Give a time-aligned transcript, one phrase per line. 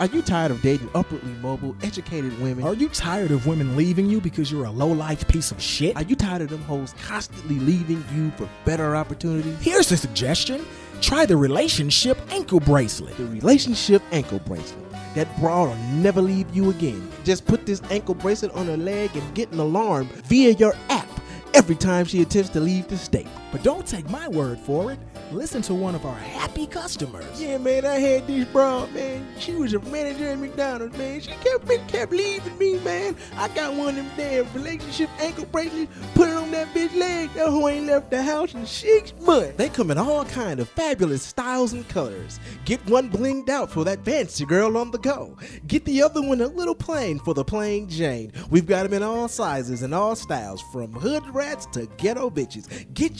[0.00, 2.64] Are you tired of dating upwardly mobile, educated women?
[2.64, 5.94] Are you tired of women leaving you because you're a low life piece of shit?
[5.94, 9.60] Are you tired of them hoes constantly leaving you for better opportunities?
[9.60, 10.64] Here's a suggestion
[11.02, 13.14] try the relationship ankle bracelet.
[13.18, 14.90] The relationship ankle bracelet.
[15.16, 17.06] That broad will never leave you again.
[17.24, 21.10] Just put this ankle bracelet on her leg and get an alarm via your app
[21.52, 23.28] every time she attempts to leave the state.
[23.52, 24.98] But don't take my word for it.
[25.32, 27.40] Listen to one of our happy customers.
[27.40, 29.26] Yeah, man, I had this broad, man.
[29.38, 31.20] She was a manager at McDonald's, man.
[31.20, 33.16] She kept me, kept leaving me, man.
[33.36, 37.32] I got one of them damn relationship ankle bracelets, put it on that bitch leg.
[37.34, 39.56] That hoe ain't left the house in six months.
[39.56, 42.40] They come in all kind of fabulous styles and colors.
[42.64, 45.36] Get one blinged out for that fancy girl on the go.
[45.66, 48.32] Get the other one a little plain for the plain Jane.
[48.50, 52.92] We've got them in all sizes and all styles, from hood rats to ghetto bitches.
[52.94, 53.18] Get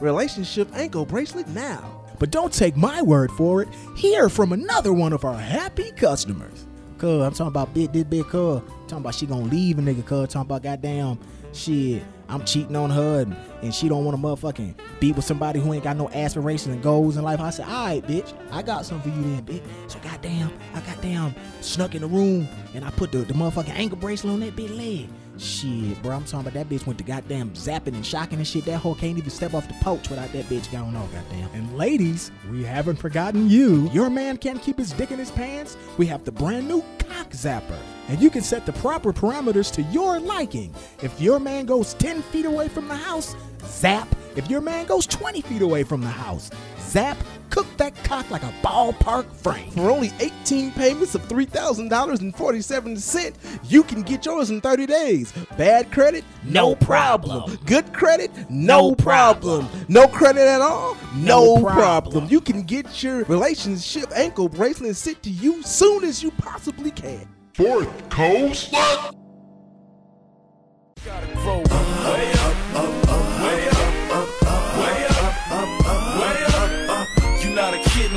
[0.00, 2.02] relationship ankle bracelet now.
[2.18, 3.68] But don't take my word for it.
[3.96, 6.66] Hear from another one of our happy customers.
[6.98, 8.62] Cuz, I'm talking about big, this big cuz.
[8.86, 10.28] Talking about she gonna leave a nigga, cuz.
[10.28, 11.18] Talking about goddamn
[11.52, 12.02] shit.
[12.28, 15.72] I'm cheating on her and, and she don't want to motherfucking be with somebody who
[15.74, 17.40] ain't got no aspirations and goals in life.
[17.40, 19.62] I said, all right, bitch, I got something for you then, bitch.
[19.90, 23.98] So goddamn, I goddamn snuck in the room and I put the, the motherfucking ankle
[23.98, 25.10] bracelet on that bitch leg.
[25.42, 28.64] Shit, bro, I'm talking about that bitch went to goddamn zapping and shocking and shit.
[28.64, 31.50] That hoe can't even step off the porch without that bitch going on, goddamn.
[31.52, 33.90] And ladies, we haven't forgotten you.
[33.90, 35.76] Your man can't keep his dick in his pants.
[35.98, 37.76] We have the brand new cock zapper.
[38.08, 40.72] And you can set the proper parameters to your liking.
[41.02, 44.14] If your man goes 10 feet away from the house, zap.
[44.36, 47.16] If your man goes 20 feet away from the house, zap.
[47.52, 49.70] Cook that cock like a ballpark frame.
[49.72, 55.34] For only 18 payments of $3,000.47, you can get yours in 30 days.
[55.58, 56.24] Bad credit?
[56.44, 57.58] No problem.
[57.66, 58.30] Good credit?
[58.48, 59.66] No, No problem.
[59.66, 59.86] problem.
[59.90, 60.96] No credit at all?
[61.14, 61.74] No, No problem.
[61.74, 62.26] problem.
[62.30, 67.28] You can get your relationship ankle bracelet sent to you soon as you possibly can.
[67.52, 68.72] Fourth Coast.
[68.72, 68.78] You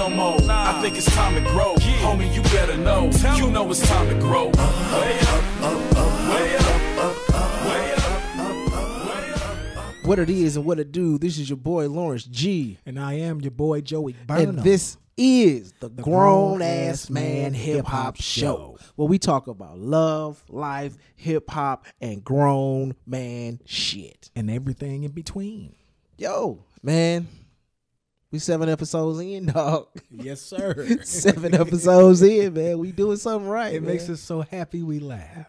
[0.10, 0.38] no more.
[0.50, 1.76] I think it's time to grow.
[1.76, 3.10] Homie, you better know.
[3.36, 4.46] You know it's time to grow.
[4.48, 8.02] Way up, way up, way up, way up.
[10.06, 12.78] What it is and what it do, this is your boy Lawrence G.
[12.86, 14.50] And I am your boy Joey Burnham.
[14.50, 18.78] And this is the, Grown Grown Ass Ass Man Man Hip Hip Hop Hop Show,
[18.78, 18.86] Show.
[18.98, 24.30] where we talk about love, life, hip hop, and grown man shit.
[24.36, 25.74] and everything in between.
[26.18, 27.28] Yo, man,
[28.36, 29.88] we seven episodes in, dog.
[30.12, 31.00] Yes, sir.
[31.04, 32.80] seven episodes in, man.
[32.80, 33.74] We doing something right.
[33.74, 33.94] It man.
[33.94, 35.48] makes us so happy we laugh.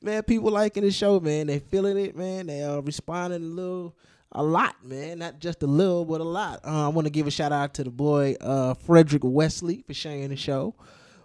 [0.00, 1.48] man, people liking the show, man.
[1.48, 2.46] They feeling it, man.
[2.46, 3.96] They are responding a little,
[4.30, 5.18] a lot, man.
[5.18, 6.60] Not just a little, but a lot.
[6.64, 9.94] Uh, I want to give a shout out to the boy uh, Frederick Wesley for
[9.94, 10.76] sharing the show.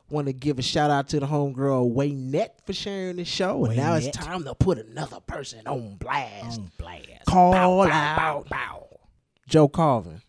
[0.09, 3.65] Want to give a shout out to the homegirl Waynette for sharing the show.
[3.65, 6.59] And now it's time to put another person on blast.
[6.59, 7.25] On blast.
[7.27, 8.90] Call Bow, bow, out bow, bow.
[9.51, 10.21] Joe Carvin.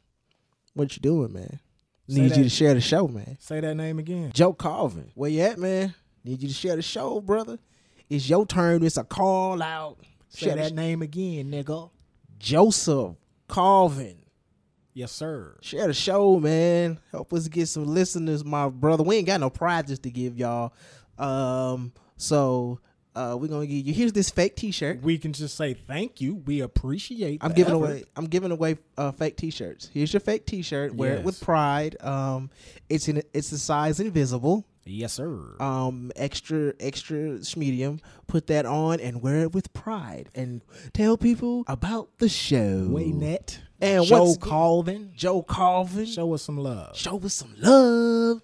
[0.74, 1.60] What you doing, man?
[2.08, 3.36] Say Need you that- to share the show, man.
[3.38, 4.32] Say that name again.
[4.34, 5.12] Joe Carvin.
[5.14, 5.94] Where you at, man?
[6.24, 7.58] Need you to share the show, brother.
[8.10, 8.82] It's your turn.
[8.82, 9.98] It's a call out.
[10.28, 11.90] Say Share that name again, nigga.
[12.40, 13.14] Joseph
[13.46, 14.16] Carvin.
[14.92, 15.56] Yes, sir.
[15.62, 16.98] Share the show, man.
[17.12, 19.04] Help us get some listeners, my brother.
[19.04, 20.72] We ain't got no prizes to give y'all.
[21.16, 22.80] Um, so
[23.14, 25.02] uh we're gonna give you here's this fake t-shirt.
[25.02, 26.36] We can just say thank you.
[26.36, 27.38] We appreciate.
[27.42, 27.84] I'm giving effort.
[27.84, 29.90] away I'm giving away uh fake t-shirts.
[29.92, 30.94] Here's your fake t-shirt.
[30.94, 31.96] Wear it with pride.
[32.00, 32.50] Um
[32.88, 34.64] it's in it's the size invisible.
[34.84, 35.54] Yes, sir.
[35.60, 40.62] um extra extra medium put that on and wear it with pride and
[40.92, 43.58] tell people about the show Waynette.
[43.80, 45.12] and Joe Calvin.
[45.14, 46.96] joe carvin show, Show us some love.
[46.96, 48.42] Show us some love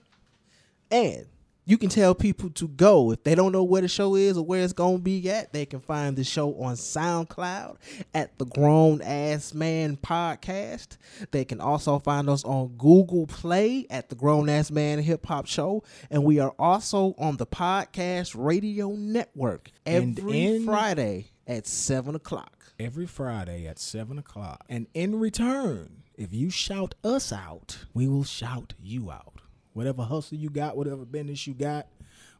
[0.90, 1.26] and
[1.68, 4.44] you can tell people to go if they don't know where the show is or
[4.44, 7.76] where it's gonna be at they can find the show on soundcloud
[8.14, 10.96] at the grown ass man podcast
[11.30, 15.46] they can also find us on google play at the grown ass man hip hop
[15.46, 22.14] show and we are also on the podcast radio network every in- friday at 7
[22.14, 24.64] o'clock Every Friday at 7 o'clock.
[24.68, 29.37] And in return, if you shout us out, we will shout you out.
[29.78, 31.86] Whatever hustle you got, whatever business you got,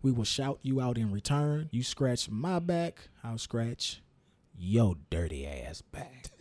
[0.03, 1.69] we will shout you out in return.
[1.71, 4.03] You scratch my back, I'll scratch
[4.59, 6.33] your dirty ass back.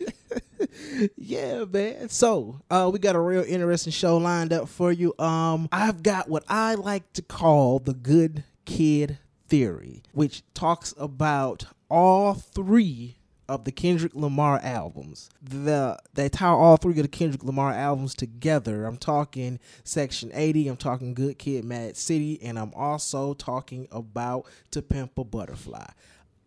[1.16, 2.08] yeah, man.
[2.08, 5.14] So, uh, we got a real interesting show lined up for you.
[5.20, 11.66] Um, I've got what I like to call the good kid theory, which talks about
[11.88, 13.17] all three
[13.48, 15.30] of the Kendrick Lamar albums.
[15.42, 18.84] The they tie all three of the Kendrick Lamar albums together.
[18.84, 24.46] I'm talking Section 80, I'm talking Good Kid, Mad City, and I'm also talking about
[24.72, 25.86] To Pimp a Butterfly.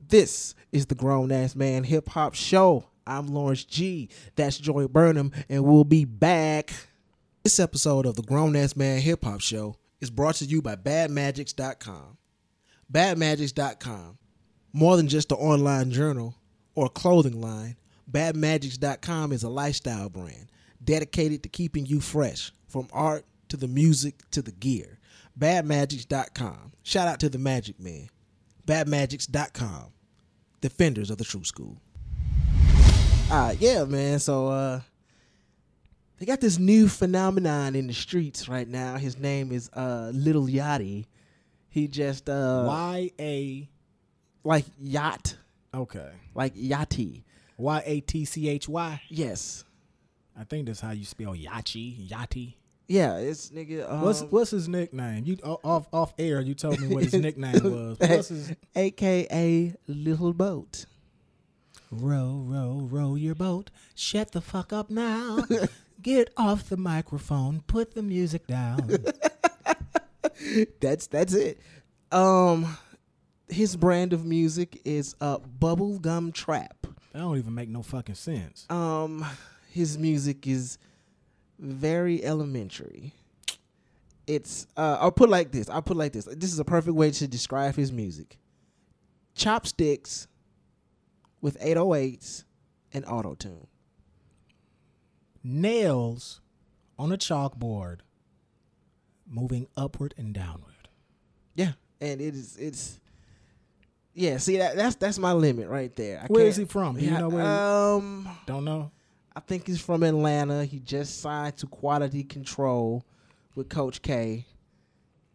[0.08, 2.86] This is the Grown Ass Man Hip Hop Show.
[3.08, 4.10] I'm Lawrence G.
[4.36, 6.72] That's Joy Burnham, and we'll be back.
[7.44, 10.76] This episode of the Grown Ass Man Hip Hop Show is brought to you by
[10.76, 12.18] BadMagics.com.
[12.92, 14.18] BadMagics.com.
[14.74, 16.36] More than just an online journal
[16.82, 17.78] or clothing line,
[18.12, 20.48] BadMagics.com is a lifestyle brand
[20.84, 24.98] dedicated to keeping you fresh from art to the music to the gear.
[25.38, 26.72] BadMagics.com.
[26.82, 28.10] Shout out to the Magic Man.
[28.66, 29.92] BadMagics.com.
[30.60, 31.78] Defenders of the True School.
[33.30, 34.18] Uh, yeah, man.
[34.18, 34.82] So uh,
[36.18, 38.98] they got this new phenomenon in the streets right now.
[38.98, 41.06] His name is uh, Little Yachty.
[41.70, 43.70] He just uh, Y A.
[44.44, 45.36] like yacht,
[45.74, 46.10] Okay.
[46.36, 47.24] like yachty.
[47.58, 49.02] Y A T C H Y.
[49.10, 49.64] Yes,
[50.40, 52.10] I think that's how you spell Yachi.
[52.10, 52.56] Yachty.
[52.88, 53.18] yeah.
[53.18, 53.90] It's nigga.
[53.92, 55.24] Um, What's what's his nickname?
[55.26, 56.42] You off off air.
[56.42, 57.98] You told me what his nickname was.
[58.00, 60.86] What's his AKA Little Boat.
[61.92, 63.70] row row row your boat?
[63.94, 65.46] Shut the fuck up now.
[66.02, 67.62] Get off the microphone.
[67.68, 68.90] Put the music down.
[70.80, 71.60] That's that's it.
[72.12, 72.76] Um,
[73.52, 76.88] his brand of music is uh bubblegum trap.
[77.14, 78.66] that don't even make no fucking sense.
[78.70, 79.26] Um,
[79.70, 80.78] his music is
[81.60, 83.14] very elementary.
[84.28, 85.70] It's uh, I'll put like this.
[85.70, 86.26] I'll put like this.
[86.26, 88.38] This is a perfect way to describe his music.
[89.36, 90.28] Chopsticks
[91.42, 92.46] with 808s
[92.94, 93.68] and auto tune.
[95.44, 96.40] Nails
[97.00, 98.00] on a chalkboard,
[99.28, 100.88] moving upward and downward.
[101.56, 103.00] Yeah, and it is it's
[104.14, 104.38] yeah.
[104.38, 106.22] See that that's that's my limit right there.
[106.24, 106.98] I Where he from?
[106.98, 107.46] Do you know where?
[107.46, 108.92] Um, don't know.
[109.36, 110.66] I think he's from Atlanta.
[110.66, 113.06] He just signed to Quality Control
[113.56, 114.46] with Coach K.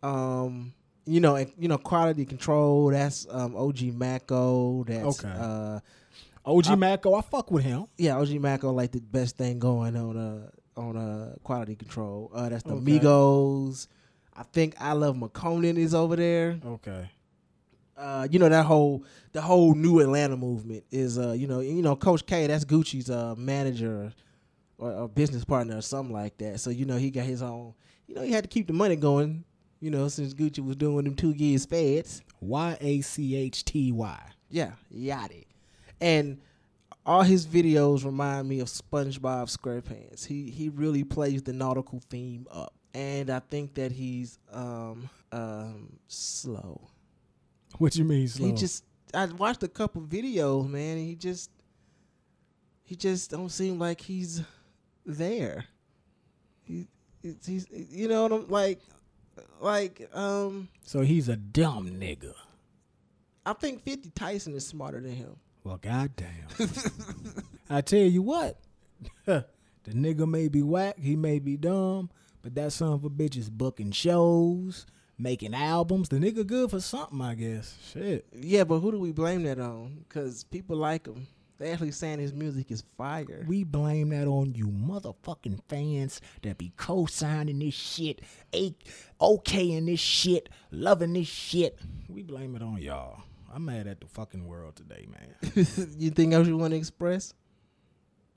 [0.02, 0.74] Um,
[1.06, 2.90] you know, and, you know, Quality Control.
[2.90, 4.84] That's um, OG Maco.
[4.84, 5.32] That's Okay.
[5.34, 5.80] uh,
[6.44, 7.86] OG I- Maco, I fuck with him.
[7.96, 10.50] yeah, OG Maco like the best thing going on uh
[10.80, 12.30] on uh Quality Control.
[12.34, 12.98] Uh, that's the Okay.
[12.98, 13.88] Migos.
[14.36, 16.60] I think I Love McConan is over there.
[16.64, 17.10] Okay.
[17.96, 21.82] Uh, you know that whole the whole new Atlanta movement is uh, you know you
[21.82, 24.12] know Coach K that's Gucci's uh, manager
[24.78, 26.60] or, or business partner or something like that.
[26.60, 27.74] So you know he got his own.
[28.06, 29.44] You know he had to keep the money going.
[29.80, 32.22] You know since Gucci was doing them two years feds.
[32.40, 34.20] Y A C H T Y.
[34.50, 35.44] Yeah, Yachty.
[36.00, 36.38] And
[37.04, 40.26] all his videos remind me of SpongeBob SquarePants.
[40.26, 45.98] He he really plays the nautical theme up, and I think that he's um um
[46.08, 46.88] slow.
[47.78, 48.46] What you mean slow?
[48.46, 51.50] He just I watched a couple videos, man, and he just
[52.84, 54.42] he just don't seem like he's
[55.04, 55.66] there.
[56.62, 56.86] He
[57.22, 58.80] he's, he's you know what I'm like
[59.60, 62.32] like um so he's a dumb nigga.
[63.44, 65.36] I think 50 Tyson is smarter than him.
[65.62, 66.48] Well, goddamn.
[67.70, 68.58] I tell you what,
[69.24, 69.44] the
[69.86, 72.10] nigga may be whack, he may be dumb,
[72.42, 74.86] but that son of a bitch is booking shows,
[75.18, 76.08] making albums.
[76.08, 77.76] The nigga good for something, I guess.
[77.92, 78.26] Shit.
[78.32, 80.04] Yeah, but who do we blame that on?
[80.08, 81.26] Cuz people like him.
[81.58, 83.44] They actually saying his music is fire.
[83.48, 88.20] We blame that on you motherfucking fans that be co-signing this shit,
[88.54, 88.74] a-
[89.20, 91.78] okaying this shit, loving this shit.
[92.10, 93.22] We blame it on y'all.
[93.50, 95.66] I'm mad at the fucking world today, man.
[95.98, 97.32] you think else you want to express?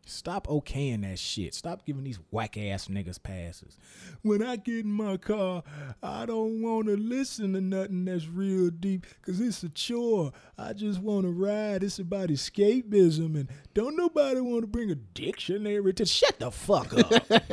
[0.05, 1.53] Stop okaying that shit.
[1.53, 3.77] Stop giving these whack ass niggas passes.
[4.23, 5.63] When I get in my car,
[6.01, 10.31] I don't want to listen to nothing that's real deep because it's a chore.
[10.57, 11.83] I just want to ride.
[11.83, 13.35] It's about escapism.
[13.35, 17.11] And don't nobody want to bring a dictionary to shut the fuck up.
[17.31, 17.45] I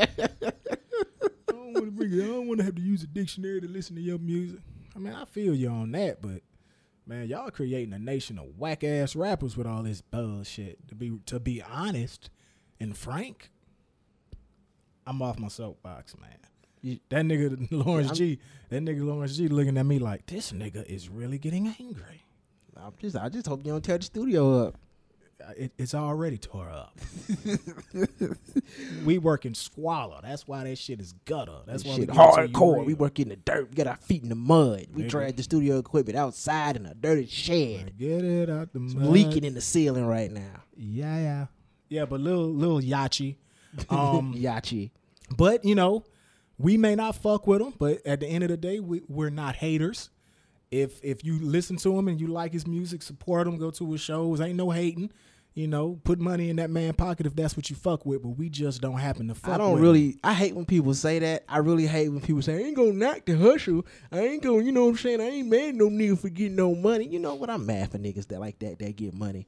[1.49, 2.23] don't want to bring it.
[2.23, 4.61] I don't want to have to use a dictionary to listen to your music.
[4.95, 6.41] I mean, I feel you on that, but
[7.07, 10.89] man, y'all creating a nation of whack ass rappers with all this bullshit.
[10.89, 12.31] To be to be honest
[12.81, 13.51] and frank,
[15.07, 16.31] I'm off my soapbox, man.
[16.83, 18.39] You- that nigga Lawrence I'm- G,
[18.71, 22.23] that nigga Lawrence G looking at me like this nigga is really getting angry.
[22.77, 24.75] I'm just I just hope you don't tear the studio up.
[25.43, 26.99] Uh, It, it's already tore up.
[29.05, 30.19] we working squalor.
[30.23, 31.59] That's why that shit is gutter.
[31.67, 32.85] That's why we shit give it to you hardcore.
[32.85, 33.69] We work in the dirt.
[33.71, 34.87] We got our feet in the mud.
[34.95, 35.09] We Nigga.
[35.09, 37.97] drag the studio equipment outside in a dirty shed.
[37.99, 39.07] Get it out the It's mud.
[39.07, 40.63] leaking in the ceiling right now.
[40.77, 41.47] Yeah, yeah,
[41.89, 42.05] yeah.
[42.05, 43.37] But little little Yachty,
[43.91, 44.91] um, Yachty.
[45.37, 46.05] but you know,
[46.59, 49.31] we may not fuck with him, but at the end of the day, we, we're
[49.31, 50.11] not haters.
[50.71, 53.57] If if you listen to him and you like his music, support him.
[53.59, 54.41] Go to his shows.
[54.41, 55.11] Ain't no hating.
[55.55, 58.23] you know, put money in that man pocket if that's what you fuck with.
[58.23, 59.55] But we just don't happen to fuck.
[59.55, 60.09] I don't really.
[60.09, 60.21] him.
[60.25, 61.45] I hate when people say that.
[61.49, 63.87] I really hate when people say I ain't gonna knock the hustle.
[64.13, 64.63] I ain't gonna.
[64.65, 65.21] You know what I'm saying?
[65.21, 67.07] I ain't mad no nigga for getting no money.
[67.07, 67.49] You know what?
[67.49, 69.47] I'm mad for niggas that like that that get money.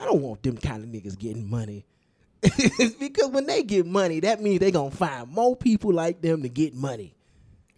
[0.00, 1.84] I don't want them kind of niggas getting money.
[2.40, 6.48] because when they get money, that means they gonna find more people like them to
[6.48, 7.14] get money.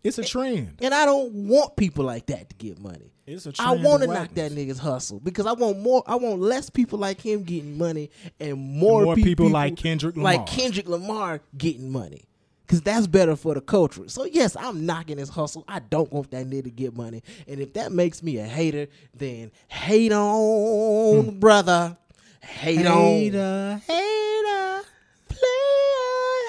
[0.03, 0.77] It's a trend.
[0.81, 3.13] And I don't want people like that to get money.
[3.27, 6.03] It's a trend I want to knock that nigga's hustle because I want more.
[6.07, 10.17] I want less people like him getting money and more, more pe- people like Kendrick
[10.17, 10.47] like Lamar.
[10.47, 12.25] Kendrick Lamar getting money.
[12.67, 14.09] Cause that's better for the culture.
[14.09, 15.65] So yes, I'm knocking his hustle.
[15.67, 17.25] I don't want that nigga to get money.
[17.49, 21.39] And if that makes me a hater, then hate on, hmm.
[21.41, 21.97] brother.
[22.43, 22.97] Hate on.
[22.97, 23.81] Hater.
[23.87, 24.83] Hater.
[25.29, 25.41] Player.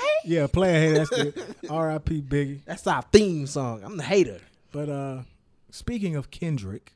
[0.02, 0.26] Hate.
[0.26, 0.94] Yeah, player hater.
[0.98, 1.56] That's good.
[1.70, 2.22] R.I.P.
[2.22, 2.60] Biggie.
[2.66, 3.84] That's our theme song.
[3.84, 4.40] I'm the hater.
[4.72, 5.22] But uh
[5.70, 6.94] speaking of Kendrick,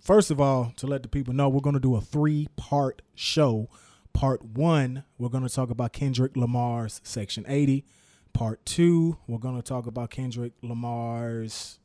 [0.00, 3.68] first of all, to let the people know, we're gonna do a three part show.
[4.12, 7.84] Part one, we're gonna talk about Kendrick Lamar's Section 80.
[8.32, 11.78] Part two, we're gonna talk about Kendrick Lamar's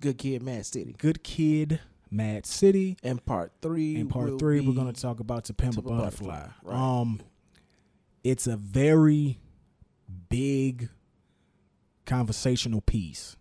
[0.00, 0.94] Good kid, Mad City.
[0.98, 2.96] Good Kid, Mad City.
[3.02, 3.96] And part three.
[3.96, 6.26] In part three, we're gonna talk about To Pimp a To Pimp a Butterfly.
[6.40, 7.00] Butterfly, right.
[7.00, 7.20] Um,
[8.24, 9.38] it's a very
[10.28, 10.88] big
[12.04, 13.36] conversational piece.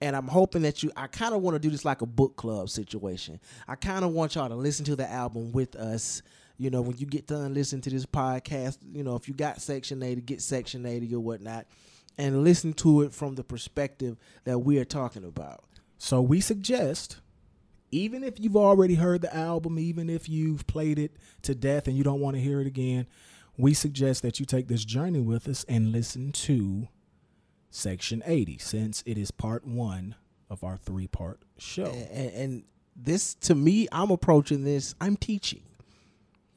[0.00, 0.90] and I'm hoping that you.
[0.96, 3.40] I kind of want to do this like a book club situation.
[3.68, 6.22] I kind of want y'all to listen to the album with us.
[6.58, 9.60] You know, when you get done listening to this podcast, you know, if you got
[9.60, 11.66] Section 80, get Section 80 or whatnot,
[12.18, 15.64] and listen to it from the perspective that we are talking about.
[15.98, 17.18] So we suggest,
[17.92, 21.96] even if you've already heard the album, even if you've played it to death and
[21.96, 23.06] you don't want to hear it again,
[23.56, 26.88] we suggest that you take this journey with us and listen to
[27.70, 30.14] Section 80, since it is part one
[30.50, 31.84] of our three part show.
[32.12, 32.62] And, and
[32.96, 34.94] this, to me, I'm approaching this.
[35.00, 35.62] I'm teaching.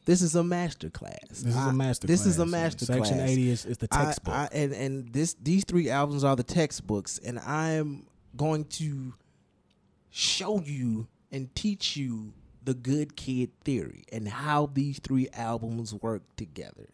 [0.05, 1.17] This is a master class.
[1.29, 2.51] This is I- a master This is a class.
[2.51, 3.29] master Section class.
[3.29, 4.33] 80 is, is the I- textbook.
[4.33, 8.05] I, and and this these three albums are the textbooks, and I'm
[8.37, 9.13] going to
[10.11, 16.23] show you and teach you the good kid theory and how these three albums work
[16.37, 16.89] together.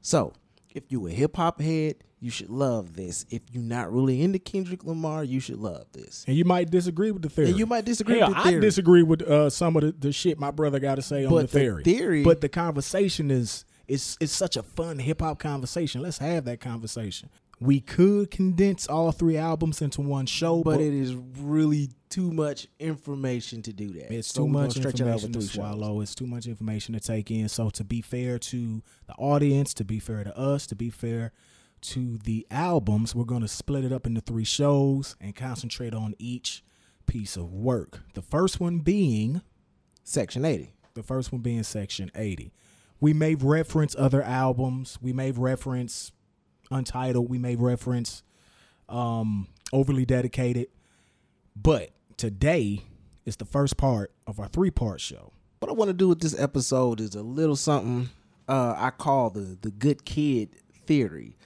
[0.00, 0.32] So,
[0.74, 3.24] if you're a hip hop head, you should love this.
[3.30, 6.24] If you're not really into Kendrick Lamar, you should love this.
[6.26, 7.50] and you might disagree with the theory.
[7.50, 10.12] And you might disagree Hell, with the I disagree with uh, some of the, the
[10.12, 11.84] shit my brother got to say on But the the theory.
[11.84, 16.00] theory- But the conversation is it's it's such a fun hip hop conversation.
[16.00, 17.28] Let's have that conversation.
[17.60, 22.30] We could condense all three albums into one show, but but, it is really too
[22.32, 24.12] much information to do that.
[24.12, 25.54] it's So too much information to three shows.
[25.54, 26.00] swallow.
[26.00, 27.48] It's too much information to take in.
[27.48, 31.32] So to be fair to the audience, to be fair to us, to be fair
[31.82, 36.14] to the albums, we're going to split it up into three shows and concentrate on
[36.18, 36.64] each
[37.06, 38.00] piece of work.
[38.14, 39.42] The first one being
[40.02, 40.72] Section 80.
[40.94, 42.52] the first one being Section 80.
[43.00, 44.98] We may reference other albums.
[45.02, 46.12] We may reference
[46.70, 47.28] Untitled.
[47.28, 48.22] We may reference
[48.88, 50.68] um, Overly Dedicated.
[51.56, 52.82] But today
[53.24, 55.32] is the first part of our three part show.
[55.60, 58.10] What I want to do with this episode is a little something
[58.48, 60.50] uh, I call the the good kid
[60.86, 61.36] theory,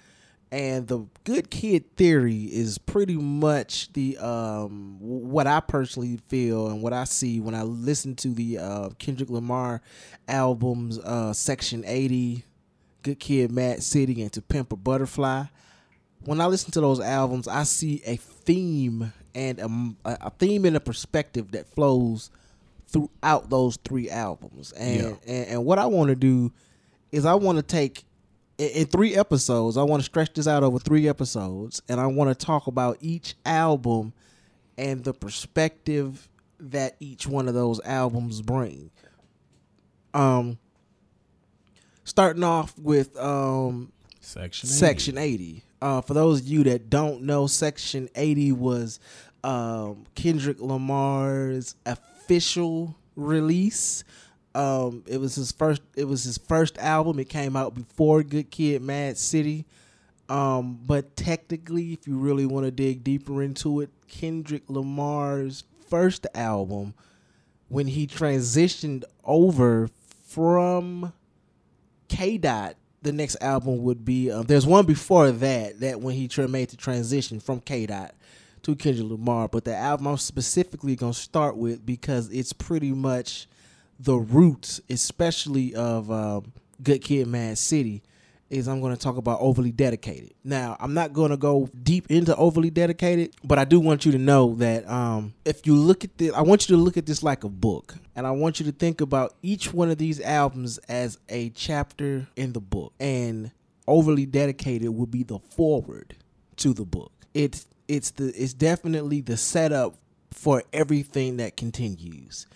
[0.51, 6.83] and the good kid theory is pretty much the um, what I personally feel and
[6.83, 9.81] what I see when I listen to the uh, Kendrick Lamar
[10.27, 12.45] albums, uh, Section Eighty,
[13.03, 15.45] Good Kid, Mad City, and To Pimp a Butterfly.
[16.25, 19.59] When I listen to those albums, I see a theme and
[20.05, 22.31] a, a theme and a perspective that flows
[22.89, 24.73] throughout those three albums.
[24.73, 25.15] And Yeah.
[25.27, 26.53] and, and what I want to do
[27.13, 28.05] is I want to take
[28.59, 29.77] in, in three episodes.
[29.77, 32.99] I want to stretch this out over three episodes, and I want to talk about
[33.01, 34.13] each album
[34.77, 36.29] and the perspective
[36.61, 38.91] that each one of those albums bring.
[40.15, 40.59] Um,
[42.09, 45.63] starting off with um Section Section 80.
[45.81, 48.99] Uh, for those of you that don't know, Section 80 was
[49.45, 54.03] um, Kendrick Lamar's official release.
[54.55, 55.83] Um, it was his first.
[55.95, 57.19] It was his first album.
[57.21, 59.67] It came out before Good Kid, Mad City.
[60.29, 66.27] Um, but technically, if you really want to dig deeper into it, Kendrick Lamar's first
[66.35, 66.95] album,
[67.69, 69.89] when he transitioned over
[70.27, 71.13] from
[72.09, 74.31] K Dot, the next album would be.
[74.31, 75.81] Um, there's one before that.
[75.81, 78.15] That when he made the transition from K Dot
[78.63, 83.47] to Kendrick Lamar, but the album I'm specifically gonna start with because it's pretty much
[84.01, 88.03] the roots, especially of um, Good Kid, Mad City,
[88.51, 90.33] is I'm going to talk about overly dedicated.
[90.43, 94.13] Now, I'm not going to go deep into overly dedicated, but I do want you
[94.13, 97.07] to know that um, if you look at this, I want you to look at
[97.07, 100.21] this like a book, and I want you to think about each one of these
[100.21, 103.51] albums as a chapter in the book, and
[103.87, 106.17] overly dedicated would be the forward
[106.57, 107.13] to the book.
[107.35, 109.97] It's it's the it's definitely the setup
[110.33, 112.47] for everything that continues,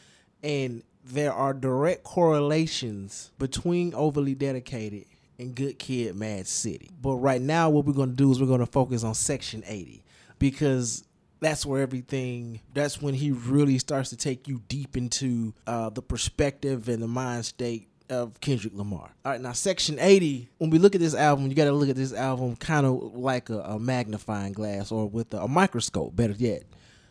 [0.43, 5.05] and there are direct correlations between overly dedicated
[5.43, 6.91] and Good Kid, Mad City.
[7.01, 9.63] But right now, what we're going to do is we're going to focus on Section
[9.67, 10.03] 80
[10.39, 11.05] because
[11.41, 16.03] that's where everything, that's when he really starts to take you deep into uh, the
[16.03, 19.11] perspective and the mind state of Kendrick Lamar.
[19.25, 21.89] All right, now Section 80, when we look at this album, you got to look
[21.89, 26.15] at this album kind of like a, a magnifying glass or with a, a microscope,
[26.15, 26.63] better yet,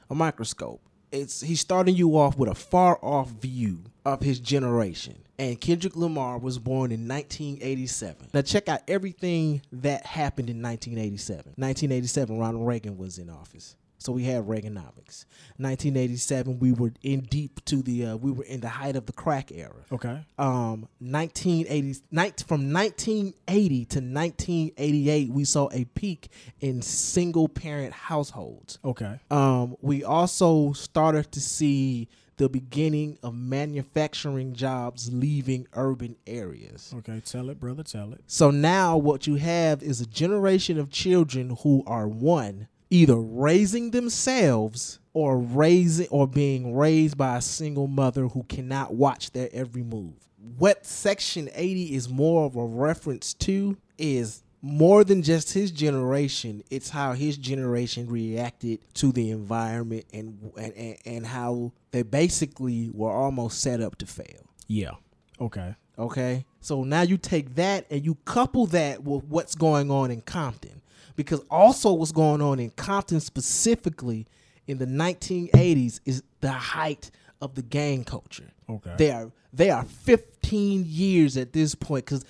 [0.09, 5.17] a microscope it's he's starting you off with a far off view of his generation.
[5.41, 8.27] And Kendrick Lamar was born in 1987.
[8.31, 11.53] Now check out everything that happened in 1987.
[11.55, 13.75] 1987, Ronald Reagan was in office.
[13.97, 15.25] So we had Reaganomics.
[15.57, 19.13] 1987, we were in deep to the uh, we were in the height of the
[19.13, 19.83] crack era.
[19.91, 20.23] Okay.
[20.37, 22.01] Um, 1980
[22.43, 26.29] from 1980 to 1988, we saw a peak
[26.59, 28.77] in single parent households.
[28.85, 29.19] Okay.
[29.31, 36.93] Um, we also started to see the beginning of manufacturing jobs leaving urban areas.
[36.97, 37.21] Okay.
[37.25, 37.83] Tell it, brother.
[37.83, 38.21] Tell it.
[38.27, 43.91] So now what you have is a generation of children who are one either raising
[43.91, 49.83] themselves or raising or being raised by a single mother who cannot watch their every
[49.83, 50.13] move.
[50.57, 56.63] What section 80 is more of a reference to is more than just his generation,
[56.69, 63.11] it's how his generation reacted to the environment and and, and, how they basically were
[63.11, 64.49] almost set up to fail.
[64.67, 64.91] Yeah.
[65.39, 65.75] Okay.
[65.97, 66.45] Okay.
[66.59, 70.81] So now you take that and you couple that with what's going on in Compton
[71.15, 74.27] because also what's going on in Compton specifically
[74.67, 78.51] in the 1980s is the height of the gang culture.
[78.69, 78.93] Okay.
[78.97, 82.23] They are they are 15 years at this point cuz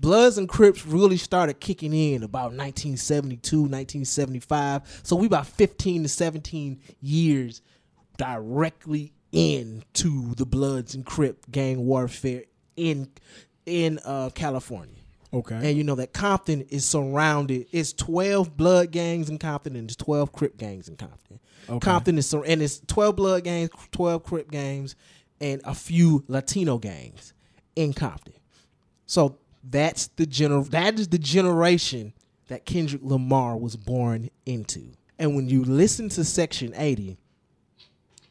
[0.00, 5.00] Bloods and Crips really started kicking in about 1972, 1975.
[5.02, 7.62] So we about 15 to 17 years
[8.16, 12.44] directly into the Bloods and Crip gang warfare
[12.76, 13.10] in
[13.66, 14.94] in uh, California.
[15.32, 15.56] Okay.
[15.56, 17.66] And you know that Compton is surrounded.
[17.70, 21.40] It's twelve blood gangs in Compton and it's twelve Crip gangs in Compton.
[21.68, 21.78] Okay.
[21.80, 24.96] Compton is sur- and it's twelve blood gangs, twelve Crip gangs,
[25.40, 27.34] and a few Latino gangs
[27.76, 28.34] in Compton.
[29.06, 32.12] So that's the gener- That is the generation
[32.48, 34.92] that Kendrick Lamar was born into.
[35.18, 37.16] And when you listen to Section Eighty,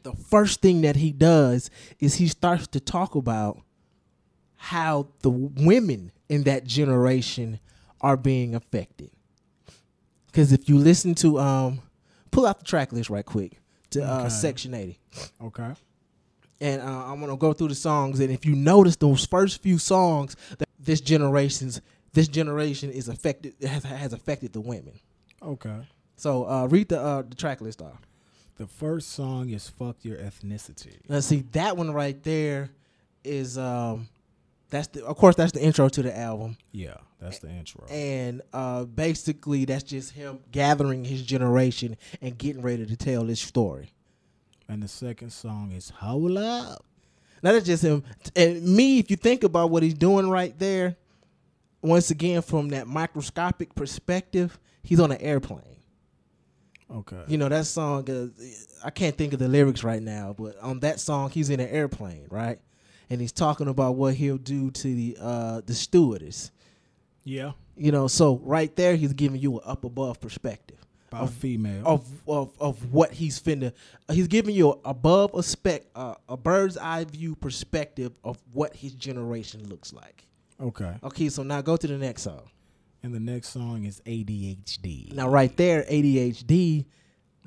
[0.02, 3.60] the first thing that he does is he starts to talk about
[4.56, 7.60] how the women in that generation
[8.00, 9.10] are being affected.
[10.26, 11.80] Because if you listen to, um,
[12.30, 13.60] pull out the track list right quick
[13.90, 14.28] to uh, Okay.
[14.30, 14.98] Section 80.
[15.44, 15.70] Okay.
[16.60, 19.78] And uh, I'm gonna go through the songs, and if you notice those first few
[19.78, 21.80] songs, that this generation's
[22.12, 24.98] this generation is affected has, has affected the women.
[25.42, 25.86] Okay.
[26.16, 28.00] So uh, read the uh, the track list off.
[28.56, 32.70] The first song is "Fuck Your Ethnicity." Let's see that one right there
[33.24, 34.08] is um
[34.70, 36.56] that's the of course that's the intro to the album.
[36.72, 37.84] Yeah, that's the intro.
[37.88, 43.40] and uh, basically that's just him gathering his generation and getting ready to tell his
[43.40, 43.90] story.
[44.68, 46.84] And the second song is "Hold Up."
[47.42, 48.04] Now that's just him.
[48.34, 50.96] And me, if you think about what he's doing right there,
[51.82, 55.76] once again from that microscopic perspective, he's on an airplane.
[56.90, 57.22] Okay.
[57.26, 58.08] You know that song.
[58.10, 58.28] Uh,
[58.82, 61.68] I can't think of the lyrics right now, but on that song, he's in an
[61.68, 62.58] airplane, right?
[63.10, 66.50] And he's talking about what he'll do to the uh, the stewardess.
[67.24, 67.52] Yeah.
[67.76, 70.78] You know, so right there, he's giving you an up above perspective.
[71.10, 71.82] About female.
[71.86, 73.72] of of of what he's finna.
[74.10, 78.92] He's giving you above a spec uh, a bird's eye view perspective of what his
[78.92, 80.26] generation looks like.
[80.60, 80.94] Okay.
[81.02, 82.42] Okay, so now go to the next song.
[83.02, 85.12] And the next song is ADHD.
[85.12, 86.84] Now right there, ADHD.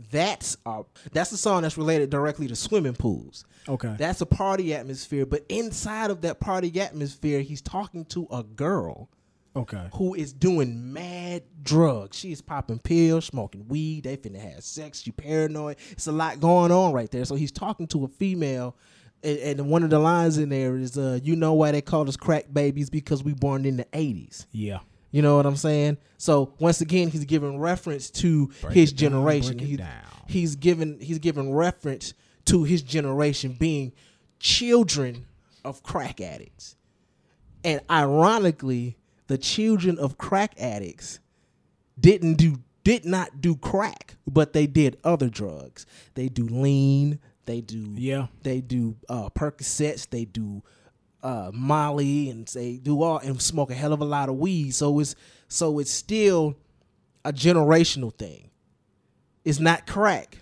[0.10, 3.45] That's a, that's the song that's related directly to swimming pools.
[3.67, 3.93] Okay.
[4.00, 9.10] That's a party atmosphere, but inside of that party atmosphere, he's talking to a girl
[9.56, 9.88] okay.
[9.94, 12.18] who is doing mad drugs.
[12.18, 14.04] She's popping pills, smoking weed.
[14.04, 15.02] They finna have sex.
[15.02, 15.78] She paranoid.
[15.92, 17.26] It's a lot going on right there.
[17.26, 18.76] So he's talking to a female,
[19.24, 22.08] and, and one of the lines in there is, uh, "You know why they call
[22.08, 22.90] us crack babies?
[22.90, 24.80] Because we born in the '80s." Yeah.
[25.12, 25.98] You know what I'm saying?
[26.18, 29.60] So once again, he's giving reference to Break his down, generation.
[29.60, 29.90] He- down.
[30.28, 32.14] He's giving he's giving reference
[32.46, 33.92] to his generation being
[34.40, 35.26] children
[35.66, 36.76] of crack addicts.
[37.64, 38.98] And ironically,
[39.32, 41.20] the children of crack addicts
[41.98, 45.86] didn't do did not do crack, but they did other drugs.
[46.15, 48.28] They do lean, they do Yeah.
[48.44, 50.63] they do uh Percocets, they do
[51.24, 54.72] uh Molly and they do all and smoke a hell of a lot of weed.
[54.72, 55.15] So it's
[55.48, 56.58] so it's still
[57.24, 58.50] a generational thing.
[59.46, 60.39] It's not crack,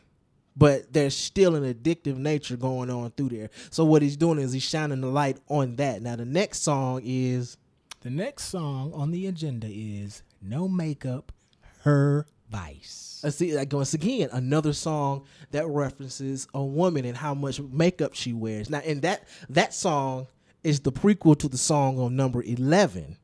[0.58, 3.52] but there's still an addictive nature going on through there.
[3.70, 6.02] So what he's doing is he's shining the light on that.
[6.02, 7.56] Now the next song is
[8.02, 11.32] The next song on the agenda is No Makeup,
[11.82, 13.20] Her Vice.
[13.24, 18.14] Let's see, that once again, another song that references a woman and how much makeup
[18.14, 18.70] she wears.
[18.70, 20.28] Now, and that that song
[20.64, 23.18] is the prequel to the song on number eleven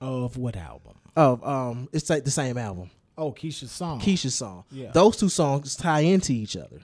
[0.00, 0.94] Of what album?
[1.14, 1.88] of um.
[1.92, 4.00] It's like the same album, Oh, Keisha's song.
[4.00, 4.64] Keisha's song.
[4.70, 4.92] Yeah.
[4.92, 6.80] Those two songs tie into each other,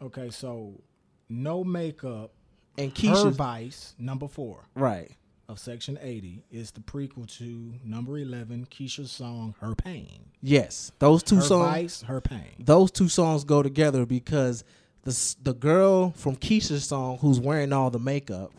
[0.00, 0.80] Okay, so
[1.28, 2.32] No Makeup,
[2.78, 5.10] and Her Keisha, Vice, number four right?
[5.48, 10.26] Of Section 80, is the prequel to number 11, Keisha's song, Her Pain.
[10.42, 11.70] Yes, those two Her songs.
[11.74, 12.54] Vice, Her Pain.
[12.58, 14.64] Those two songs go together because
[15.04, 18.52] the the girl from Keisha's song who's wearing all the makeup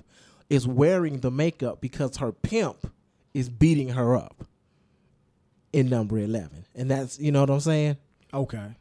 [0.50, 2.90] is wearing the makeup because her pimp
[3.34, 4.46] is beating her up
[5.74, 6.66] in number 11.
[6.74, 7.98] And that's, you know what I'm saying?
[8.34, 8.76] Okay.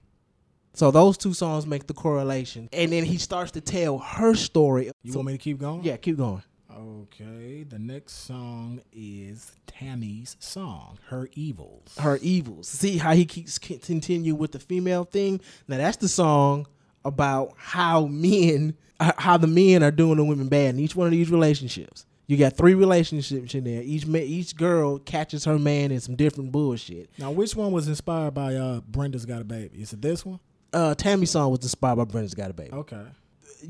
[0.74, 2.68] So those two songs make the correlation.
[2.72, 4.90] And then he starts to tell her story.
[5.02, 5.82] You So- want me to keep going?
[5.82, 6.42] yeah, keep going.
[6.76, 11.96] Okay, the next song is Tammy's song, Her Evils.
[11.98, 12.68] Her evils.
[12.68, 15.40] See how he keeps continue with the female thing?
[15.68, 16.66] Now that's the song
[17.02, 21.12] about how men how the men are doing the women bad in each one of
[21.12, 22.04] these relationships.
[22.26, 23.82] You got three relationships in there.
[23.82, 27.08] Each ma- each girl catches her man in some different bullshit.
[27.18, 29.80] Now, which one was inspired by uh, Brenda's Got a Baby?
[29.80, 30.40] Is it this one?
[30.72, 32.72] Uh, Tammy's song was inspired by Brenda's Got a Baby.
[32.72, 33.04] Okay.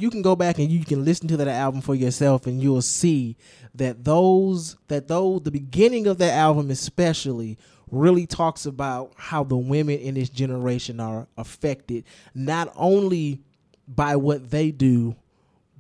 [0.01, 2.83] You can go back and you can listen to that album for yourself and you'll
[2.83, 3.37] see
[3.75, 7.59] that those that those the beginning of that album especially
[7.91, 12.05] really talks about how the women in this generation are affected
[12.35, 13.41] not only
[13.89, 15.15] by what they do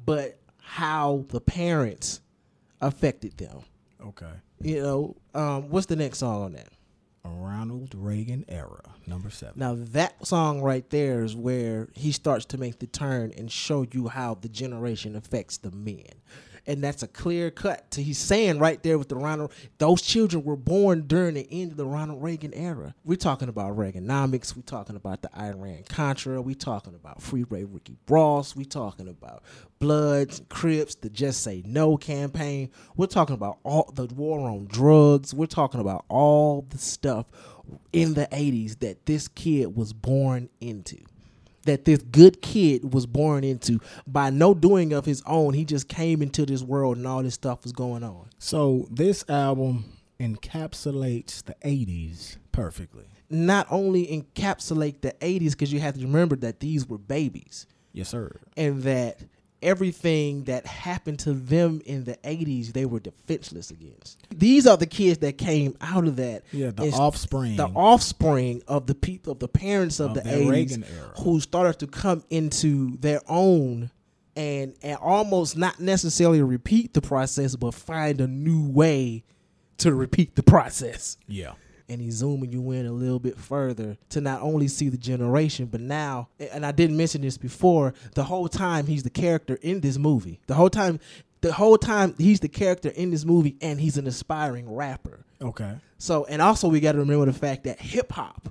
[0.04, 2.20] but how the parents
[2.80, 3.60] affected them
[4.04, 4.30] Okay.
[4.60, 6.68] you know um, what's the next song on that
[7.28, 9.54] Ronald Reagan era, number seven.
[9.56, 13.86] Now that song right there is where he starts to make the turn and show
[13.90, 16.04] you how the generation affects the men.
[16.66, 20.42] And that's a clear cut to he's saying right there with the Ronald those children
[20.42, 22.94] were born during the end of the Ronald Reagan era.
[23.04, 27.96] We're talking about Reaganomics, we're talking about the Iran Contra, we're talking about Freeway Ricky
[28.08, 29.42] Ross, we're talking about
[29.78, 32.70] Bloods, Crips, the Just Say No campaign.
[32.96, 35.34] We're talking about all the war on drugs.
[35.34, 37.26] We're talking about all the stuff
[37.92, 40.98] in the 80s that this kid was born into.
[41.66, 45.54] That this good kid was born into by no doing of his own.
[45.54, 48.28] He just came into this world and all this stuff was going on.
[48.38, 49.84] So this album
[50.18, 53.04] encapsulates the 80s perfectly.
[53.28, 57.66] Not only encapsulate the 80s, because you have to remember that these were babies.
[57.92, 58.40] Yes, sir.
[58.56, 59.20] and that
[59.62, 64.86] everything that happened to them in the 80s they were defenseless against these are the
[64.86, 67.56] kids that came out of that Yeah, the offspring.
[67.56, 70.84] the offspring of the people of the parents of, Of the 80s
[71.22, 73.90] who started to come into their own
[74.36, 79.24] and and almost not necessarily repeat the process but find a new way
[79.78, 81.52] to repeat the process Yeah.
[81.88, 85.66] And he's zooming you in a little bit further to not only see the generation,
[85.66, 89.80] but now, and I didn't mention this before, the whole time he's the character in
[89.80, 90.40] this movie.
[90.46, 91.00] The whole time,
[91.40, 95.24] the whole time he's the character in this movie, and he's an aspiring rapper.
[95.40, 95.76] Okay.
[95.98, 98.48] So, and also we got to remember the fact that hip hop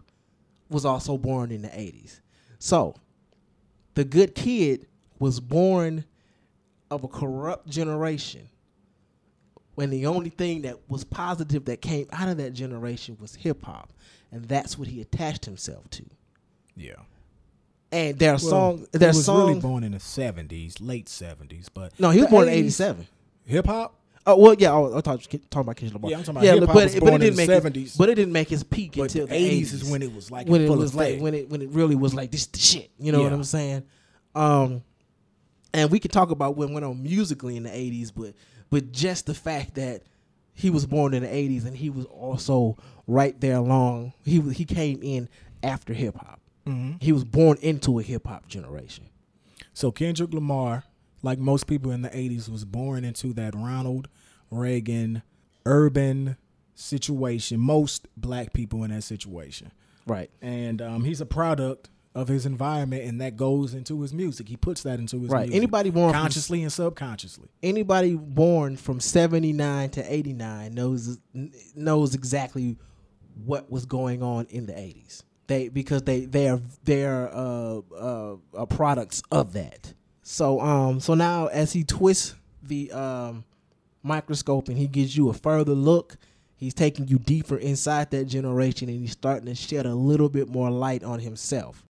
[0.70, 2.22] was also born in the 80s.
[2.60, 2.96] So,
[3.96, 4.88] the good kid
[5.20, 6.06] was born
[6.92, 8.50] of a corrupt generation
[9.76, 13.64] when the only thing that was positive that came out of that generation was hip
[13.64, 13.94] hop.
[14.32, 16.04] And that's what he attached himself to.
[16.76, 16.96] Yeah.
[17.92, 19.50] And there are Well, songs, he was songs.
[19.50, 23.08] really born in the 70s, late 70s, but no, he was the born in 87.
[23.46, 23.96] Hip hop?
[24.28, 24.72] Oh well, yeah.
[24.72, 26.10] Oh, I thought talking about Kendrick Lamar.
[26.10, 27.76] Yeah, I'm talking about hip-hop but, but it didn't the make 70s.
[27.76, 30.02] His, but it didn't make his peak But until the the 80s 80s is when
[30.02, 32.32] it was like when it full was like when it when it really was like
[32.32, 32.90] this the shit.
[32.98, 33.84] You know what I'm saying?
[34.34, 34.82] Um,
[35.74, 38.34] and we could talk about what went on musically in the 80s, but
[38.70, 40.04] but just the fact that
[40.54, 44.14] he was born in the 80s and he was also right there along.
[44.24, 45.30] He he came in
[45.62, 46.40] after hip hop.
[46.66, 46.98] Mm-hmm.
[47.00, 49.10] He was born into a hip hop generation.
[49.74, 50.86] So Kendrick Lamar,
[51.22, 54.08] like most people in the 80s, was born into that Ronald
[54.50, 55.22] Reagan
[55.66, 56.38] urban
[56.74, 57.60] situation.
[57.60, 59.72] Most black people in that situation.
[60.08, 60.30] Right.
[60.42, 64.48] And um, he's a product of his environment, and that goes into his music.
[64.48, 65.42] He puts that into his Right.
[65.50, 65.56] music.
[65.58, 67.50] Anybody born from- consciously and subconsciously.
[67.62, 71.20] Anybody born from seventy nine to eighty nine knows
[71.76, 72.78] knows exactly
[73.44, 75.24] what was going on in the eighties.
[75.48, 79.94] They because they they are they are uh, uh, uh, products of that.
[80.24, 83.44] So um so now as he twists the um
[84.04, 86.18] microscope and he gives you a further look,
[86.56, 90.48] he's taking you deeper inside that generation and he's starting to shed a little bit
[90.48, 91.84] more light on himself.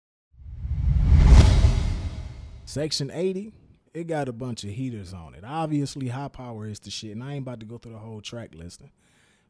[2.65, 3.53] Section 80,
[3.93, 5.43] it got a bunch of heaters on it.
[5.45, 8.55] Obviously, HiiiPoWeR is the shit, and I ain't about to go through the whole track
[8.55, 8.91] listing.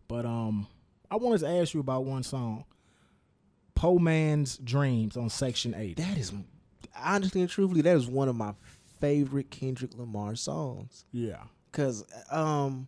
[0.07, 0.67] But um,
[1.09, 2.65] I wanted to ask you about one song,
[3.75, 6.01] Poe Man's Dreams on Section 80.
[6.01, 6.33] That is
[6.95, 8.53] honestly and truthfully that is one of my
[8.99, 11.05] favorite Kendrick Lamar songs.
[11.11, 11.43] Yeah.
[11.71, 12.87] Cause um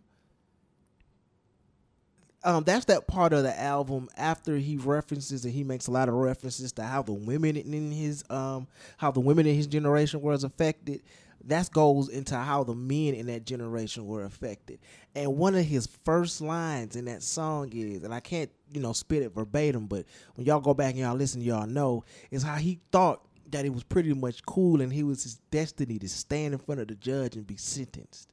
[2.46, 6.08] um that's that part of the album after he references and he makes a lot
[6.08, 10.22] of references to how the women in his um how the women in his generation
[10.22, 11.02] was affected.
[11.44, 14.80] That goes into how the men in that generation were affected.
[15.14, 18.92] And one of his first lines in that song is, and I can't, you know,
[18.92, 22.56] spit it verbatim, but when y'all go back and y'all listen, y'all know, is how
[22.56, 26.52] he thought that it was pretty much cool and he was his destiny to stand
[26.52, 28.32] in front of the judge and be sentenced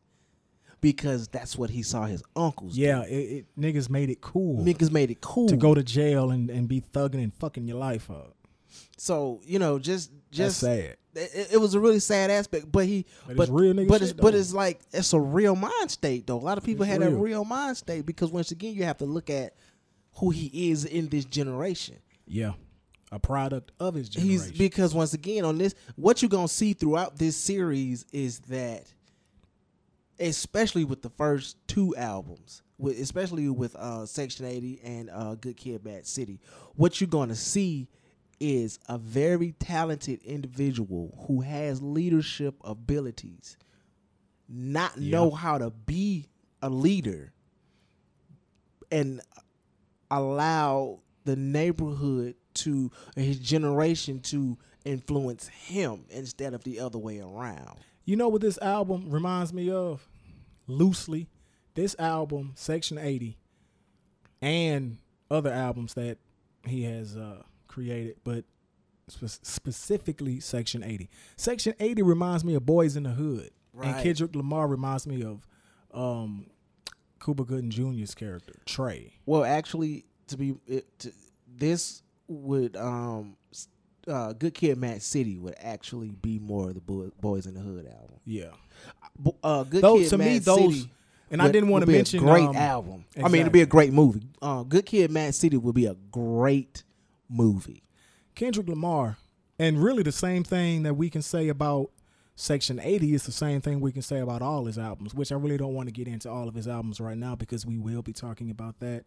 [0.83, 2.77] because that's what he saw his uncles.
[2.77, 6.29] Yeah, it, it niggas made it cool niggas made it cool to go to jail
[6.29, 8.35] and, and be thugging and fucking your life up.
[8.97, 10.97] So you know, just That's just sad.
[11.15, 14.01] It, it was a really sad aspect, but he, But but it's real nigga but
[14.01, 16.37] it's but it's like it's a real mind state though.
[16.37, 17.19] A lot of people It's had a real.
[17.19, 19.55] real mind state because once again, you have to look at
[20.15, 21.97] who he is in this generation.
[22.27, 22.53] Yeah.
[23.11, 24.31] A product of his generation.
[24.31, 28.91] He's because once again on this, what you're gonna see throughout this series is that,
[30.23, 35.57] especially with the first two albums, with especially with uh, Section 80 and uh, Good
[35.57, 36.39] Kid, Bad City,
[36.75, 37.87] what you're gonna see
[38.39, 43.57] is a very talented individual who has leadership abilities,
[44.49, 46.27] not know how to be
[46.61, 47.33] a leader,
[48.91, 49.21] and
[50.09, 57.79] allow the neighborhood to his generation to influence him instead of the other way around.
[58.05, 60.07] You know what this album reminds me of?
[60.77, 61.29] Loosely,
[61.75, 63.37] this album, Section 80,
[64.41, 64.97] and
[65.31, 66.17] other albums that
[66.65, 68.45] he has uh, created, but
[69.07, 71.09] spe- specifically Section 80.
[71.37, 73.51] Section 80 reminds me of Boys in the Hood.
[73.95, 75.47] And Kendrick Lamar reminds me of
[75.93, 76.45] um,
[77.23, 79.13] Cuba Gooding Jr.'s character, Trey.
[79.25, 81.11] Well, actually, to be it, to,
[81.47, 83.35] this would um
[84.07, 87.59] uh, Good Kid, Mad City would actually be more of the Bo- Boys in the
[87.59, 88.19] Hood album.
[88.25, 88.51] Yeah.
[89.43, 90.89] Uh, Good Those, Kid, to Mad me, those, City
[91.33, 93.05] and I didn't want to be a mention great um, album.
[93.17, 94.27] I mean, it'd be a great movie.
[94.41, 96.83] Uh, Good Kid, Mad City would be a great
[97.27, 97.83] movie.
[98.35, 99.17] Kendrick Lamar,
[99.57, 101.89] and really the same thing that we can say about
[102.35, 105.35] Section 80 is the same thing we can say about all his albums, which I
[105.35, 108.01] really don't want to get into all of his albums right now because we will
[108.01, 109.03] be talking about that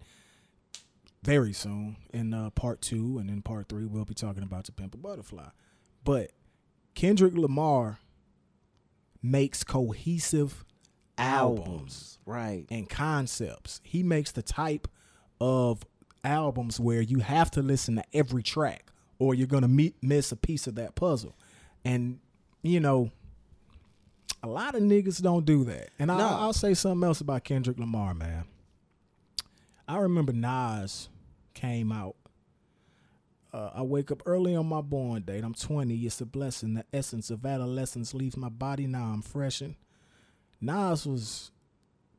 [1.23, 4.73] very soon in uh, part two, and in part three we'll be talking about To
[4.73, 5.49] Pimp a Butterfly.
[6.05, 6.31] But
[6.95, 7.99] Kendrick Lamar
[9.23, 10.65] makes cohesive
[11.19, 12.67] albums right?
[12.71, 13.81] and concepts.
[13.83, 14.89] He makes the type
[15.41, 15.85] of
[16.25, 20.33] albums where you have to listen to every track or you're going to meet, miss
[20.33, 21.35] a piece of that puzzle.
[21.85, 22.19] And,
[22.63, 23.11] you know,
[24.43, 25.91] a lot of niggas don't do that.
[25.99, 28.45] And I, I'll say something else about Kendrick Lamar, man.
[29.89, 31.09] I remember Nas
[31.55, 32.17] came out.
[33.53, 35.43] Uh, I wake up early on my born date.
[35.45, 35.95] I'm 20.
[36.01, 36.75] It's a blessing.
[36.75, 38.87] The essence of adolescence leaves my body.
[38.87, 39.77] Now I'm freshened.
[40.61, 41.51] Nas was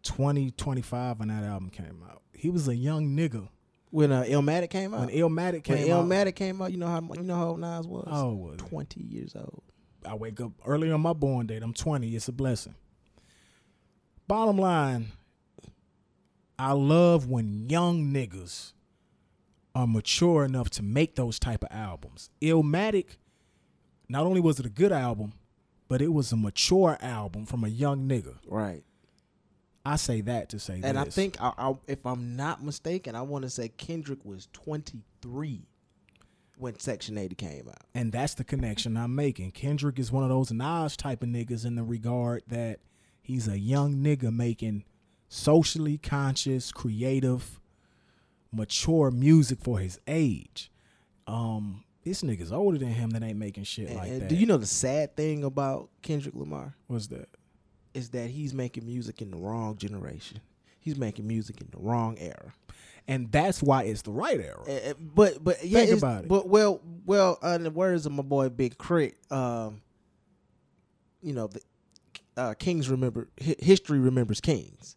[0.04, 2.22] 20, 25 when that album came out.
[2.34, 3.50] He was a young nigga.
[3.90, 6.88] When uh, Illmatic came out, When Illmatic when came out, Illmatic came out, you know
[6.88, 8.08] how you know how old Nas was?
[8.12, 8.68] Old was he?
[8.68, 9.64] twenty years old.
[10.06, 11.64] I wake up early on my born date.
[11.64, 12.16] I'm 20.
[12.16, 12.76] It's a blessing.
[14.28, 15.08] Bottom line,
[16.60, 18.74] I love when young niggas
[19.76, 22.30] are mature enough to make those type of albums.
[22.42, 23.18] Illmatic,
[24.10, 25.34] not only was it a good album,
[25.88, 28.36] but it was a mature album from a young nigga.
[28.48, 28.84] Right.
[29.86, 30.88] I say that to say that.
[30.88, 34.50] And I think, I, I, if I'm not mistaken, I want to say Kendrick was
[34.52, 35.62] 23
[36.58, 37.84] when Section 80 came out.
[37.94, 39.52] And that's the connection I'm making.
[39.52, 42.80] Kendrick is one of those Nas type of niggas in the regard that
[43.22, 44.84] he's a young nigga making
[45.28, 47.60] socially conscious, creative,
[48.52, 50.72] mature music for his age.
[51.28, 54.30] Um, this nigga's older than him that ain't making shit And- like and that.
[54.30, 57.28] do you know the sad thing about Kendrick Lamar What's that?
[57.94, 60.40] is that he's making music in the wrong generation.
[60.80, 62.54] He's making music in the wrong era.
[63.10, 64.62] And that's why it's the right era.
[64.68, 66.28] Uh, uh, but but yeah, Think about it.
[66.30, 69.82] But well, Well, uh, in the words of my boy Big K.R.I.T., um,
[71.22, 71.62] you know, the
[72.36, 74.97] uh, kings remember hi- history remembers kings.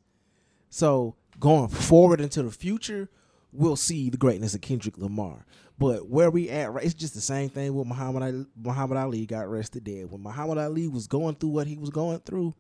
[0.71, 3.11] So going forward into the future,
[3.53, 5.45] we'll see the greatness of Kendrick Lamar.
[5.79, 6.85] But where we at, right?
[6.85, 8.47] It's just the same thing with Muhammad Ali.
[8.55, 10.11] Muhammad Ali got arrested dead.
[10.11, 12.55] When Muhammad Ali was going through what he was going through,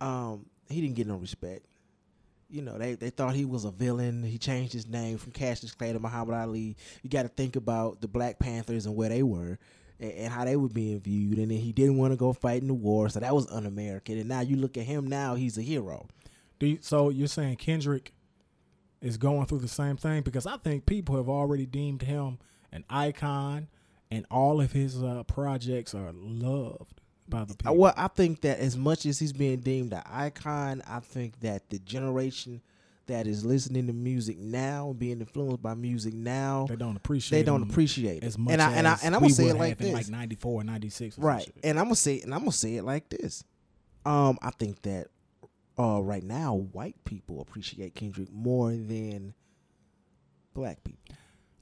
[0.00, 1.64] um, he didn't get no respect.
[2.50, 4.22] You know, they, they thought he was a villain.
[4.22, 6.76] He changed his name from Cassius Clay to Muhammad Ali.
[7.02, 9.58] You got to think about the Black Panthers and where they were
[9.98, 11.38] and, and how they were being viewed.
[11.38, 14.18] And then he didn't want to go fight in the war, so that was un-American.
[14.18, 16.08] And now you look at him now, he's a hero.
[16.58, 18.12] Do you, so you're saying Kendrick
[19.00, 22.38] is going through the same thing because I think people have already deemed him
[22.72, 23.68] an icon,
[24.10, 27.76] and all of his uh, projects are loved by the people.
[27.76, 31.68] Well, I think that as much as he's being deemed an icon, I think that
[31.70, 32.62] the generation
[33.06, 37.38] that is listening to music now, and being influenced by music now, they don't appreciate.
[37.38, 38.26] they don't appreciate it.
[38.26, 40.08] as much and I, and I as and I'm gonna say it like this, like
[40.08, 41.14] 94, 96.
[41.14, 41.48] or some right?
[41.64, 43.44] And I'm gonna say and I'm gonna say it like this.
[44.04, 45.08] Um, I think that
[45.78, 49.34] uh, right now, white people appreciate Kendrick more than
[50.54, 51.14] black people.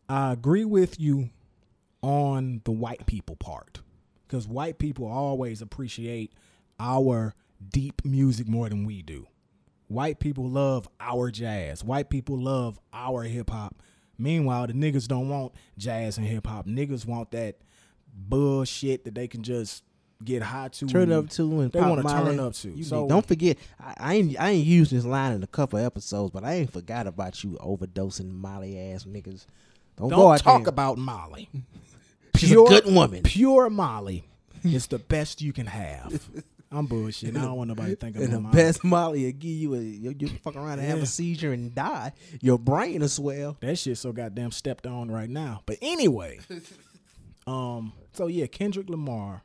[0.08, 1.30] I agree with you
[2.02, 3.80] on the white people part
[4.26, 6.32] because white people always appreciate
[6.78, 7.34] our
[7.70, 9.26] deep music more than we do.
[9.88, 11.84] White people love our jazz.
[11.84, 13.82] White people love our hip hop.
[14.18, 16.66] Meanwhile, the niggas don't want jazz and hip hop.
[16.66, 17.56] Niggas want that
[18.12, 19.84] bullshit that they can just
[20.24, 20.86] get high to.
[20.86, 22.70] Turn up to and they wanna turn up to.
[22.70, 25.78] You So- don't forget, I, I ain't I ain't used this line in a couple
[25.78, 29.46] episodes, but I ain't forgot about you overdosing Molly ass niggas.
[29.96, 30.68] Don't, Don't talk there.
[30.68, 31.48] about Molly.
[32.36, 33.22] She's a good woman.
[33.22, 34.24] Pure Molly
[34.62, 36.28] is the best you can have.
[36.70, 37.36] I'm bullshitting.
[37.38, 38.54] I don't want nobody thinking And the Molly.
[38.56, 41.74] best Molly will give you a you, you fuck around and have a seizure and
[41.74, 42.12] die.
[42.42, 43.56] Your brain will swell.
[43.60, 45.62] That shit so goddamn stepped on right now.
[45.64, 46.40] But anyway,
[47.46, 49.42] um, so yeah, Kendrick Lamar.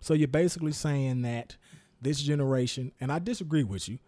[0.00, 1.56] So you're basically saying that
[2.00, 3.98] this generation, and I disagree with you,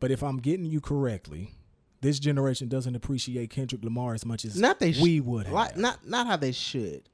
[0.00, 1.52] but if I'm getting you correctly,
[2.00, 5.54] this generation doesn't appreciate Kendrick Lamar as much as Not they sh- we would have.
[5.54, 7.08] Like, not not how they should.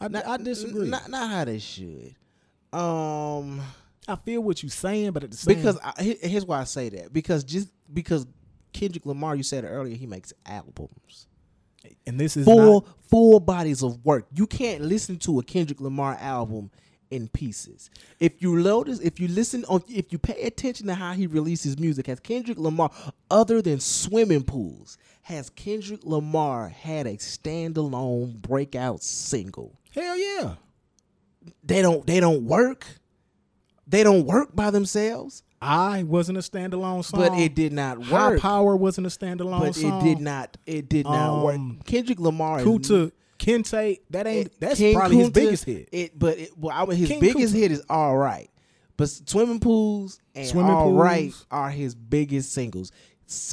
[0.00, 0.88] I, Not, I disagree.
[0.88, 2.14] Not not how they should.
[2.72, 3.62] Um,
[4.06, 6.90] I feel what you're saying, but at the same because I, here's why I say
[6.90, 8.26] that because just because
[8.72, 11.26] Kendrick Lamar, you said it earlier, he makes albums.
[12.06, 14.26] and this is full not, full bodies of work.
[14.34, 16.70] You can't listen to a Kendrick Lamar album
[17.10, 17.90] in pieces.
[18.20, 21.78] If you notice, if you listen on, if you pay attention to how he releases
[21.78, 22.90] music, has Kendrick Lamar,
[23.30, 29.78] other than swimming pools, has Kendrick Lamar had a standalone breakout single?
[29.94, 30.54] hell yeah.
[31.64, 32.04] They don't.
[32.06, 32.86] They don't work.
[33.86, 35.42] They don't work by themselves.
[35.62, 38.08] I wasn't a standalone song, But it did not work.
[38.08, 38.38] High.
[38.38, 40.00] Power wasn't a standalone but song.
[40.00, 40.56] it did not.
[40.66, 41.84] It did not Um, work.
[41.86, 45.88] Kendrick Lamar is Kunta Kinte, that ain't it- that's King probably his biggest hit.
[45.92, 47.58] It, but it, well, I, would- his King biggest Kunta.
[47.58, 48.50] hit is all right.
[48.96, 51.46] But swimming pools and Swimming all right Pools.
[51.50, 52.92] are his biggest singles.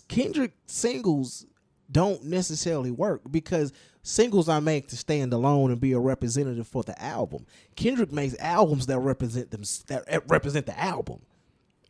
[0.08, 1.46] Kendrick singles
[1.92, 6.84] don't necessarily work because singles are made to stand alone and be a representative for
[6.84, 7.46] the album.
[7.76, 11.20] Kendrick makes albums that represent them that represent the album.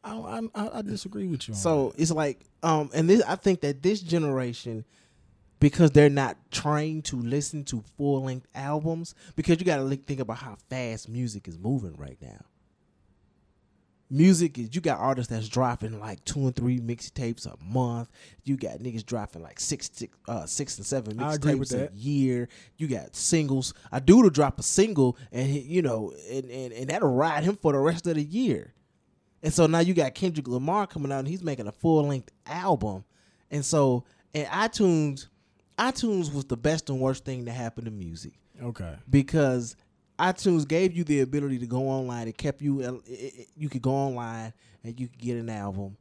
[0.03, 1.53] I, I, I disagree with you.
[1.53, 4.83] On So it's like, um, and this I think that this generation,
[5.63, 10.19] because they're not trained to listen to full length albums, because you got to think
[10.19, 12.43] about how fast music is moving right now.
[14.09, 18.09] Music is you got artists that's dropping like two and three mixtapes a month.
[18.43, 21.93] You got niggas dropping like six, six, uh, six and seven I agree with mixtapes
[21.93, 22.49] a year.
[22.75, 23.73] You got singles.
[23.93, 27.45] A dude will drop a single, and he, you know, and, and and that'll ride
[27.45, 28.73] him for the rest of the year.
[29.41, 32.31] And so now you got Kendrick Lamar coming out and he's making a full length
[32.45, 33.05] album.
[33.49, 34.03] And so
[34.35, 35.27] and iTunes
[35.77, 38.95] iTunes was the best and worst thing that happened to music okay.
[39.09, 39.75] because
[40.19, 42.27] iTunes gave you the ability to go online.
[42.27, 45.49] It kept you uh, it- it- you could go online and you could get an
[45.49, 45.97] album.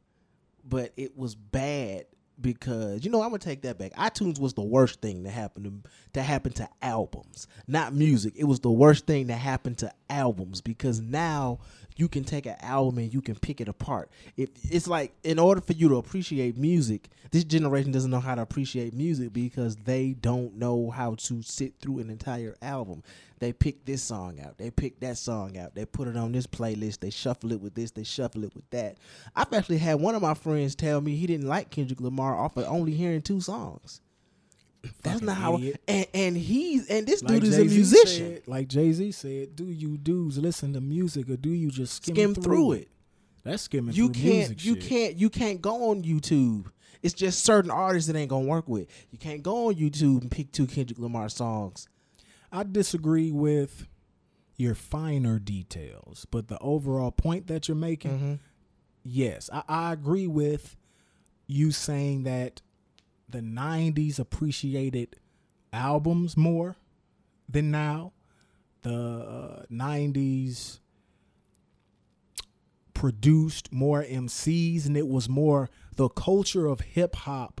[0.63, 2.05] But it was bad
[2.39, 3.93] because you know I'm gonna take that back.
[3.93, 8.33] iTunes was the worst thing that happened to that happened to albums, not music.
[8.35, 11.59] It was the worst thing that happened to albums because now
[11.95, 14.09] you can take an album and you can pick it apart.
[14.37, 18.35] If it's like in order for you to appreciate music, this generation doesn't know how
[18.35, 23.03] to appreciate music because they don't know how to sit through an entire album.
[23.39, 26.47] They pick this song out, they pick that song out, they put it on this
[26.47, 28.97] playlist, they shuffle it with this, they shuffle it with that.
[29.35, 32.55] I've actually had one of my friends tell me he didn't like Kendrick Lamar off
[32.55, 33.99] of only hearing two songs.
[35.01, 35.59] That's not how.
[35.87, 38.33] And and he's and this Like dude is a Jay-Z musician.
[38.35, 41.95] Said, like Jay Z said, do you dudes listen to music or do you just
[42.03, 42.89] skim, Skim through it.
[43.43, 44.83] That's skimming You through can't music you shit.
[44.89, 46.67] can't you can't go on YouTube.
[47.01, 48.87] It's just certain artists that ain't gonna work with.
[49.11, 51.87] You can't go on YouTube and pick two Kendrick Lamar songs.
[52.51, 53.87] I disagree with
[54.55, 58.33] your finer details, but the overall point that you're making, Mm-hmm.
[59.03, 60.77] yes, I, I agree with
[61.47, 62.61] you saying that
[63.33, 65.17] the '90s appreciated
[65.73, 66.77] albums more
[67.49, 68.13] than now.
[68.83, 70.79] The uh, '90s
[72.93, 77.59] produced more MCs, and it was more the culture of hip hop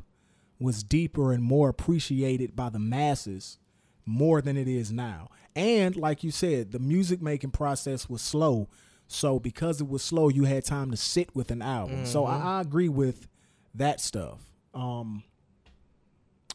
[0.59, 3.59] was deeper and more appreciated by the masses
[4.05, 5.29] more than it is now.
[5.55, 8.69] And like you said, the music making process was slow.
[9.07, 12.05] So because it was slow, you had time to sit with an album.
[12.05, 13.27] So I, I agree with
[13.75, 14.39] that stuff.
[14.73, 15.23] Um,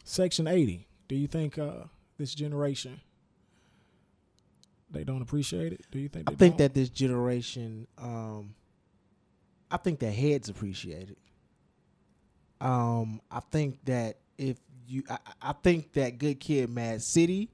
[0.08, 0.86] Section 80.
[1.06, 1.84] Do you think uh,
[2.16, 3.00] this generation
[4.90, 5.84] they don't appreciate it?
[5.90, 6.58] Do you think I think don't?
[6.58, 8.54] that this generation, um,
[9.70, 11.18] I think that heads appreciate it.
[12.58, 14.56] Um, I think that if
[14.86, 17.50] you, I, I think that Good Kid, Mad City,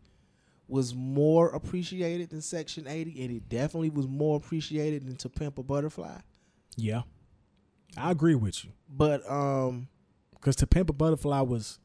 [0.68, 5.58] was more appreciated than Section Eighty, and it definitely was more appreciated than To Pimp
[5.58, 6.18] a Butterfly.
[6.76, 7.02] Yeah.
[7.96, 8.70] I agree with you.
[8.88, 9.88] But um,
[10.34, 11.80] Because To Pimp a Butterfly was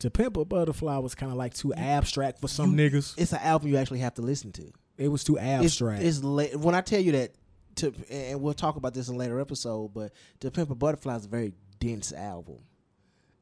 [0.00, 3.14] To Pimp a Butterfly was kind of like too abstract for some You- niggas.
[3.16, 4.70] it's an album you actually have to listen to.
[4.98, 6.02] It was too It's- abstract.
[6.02, 7.34] It's, la- when I tell you that,
[7.76, 11.16] to and we'll talk about this in a later episode, but To Pimp a Butterfly
[11.16, 12.58] is a very dense album,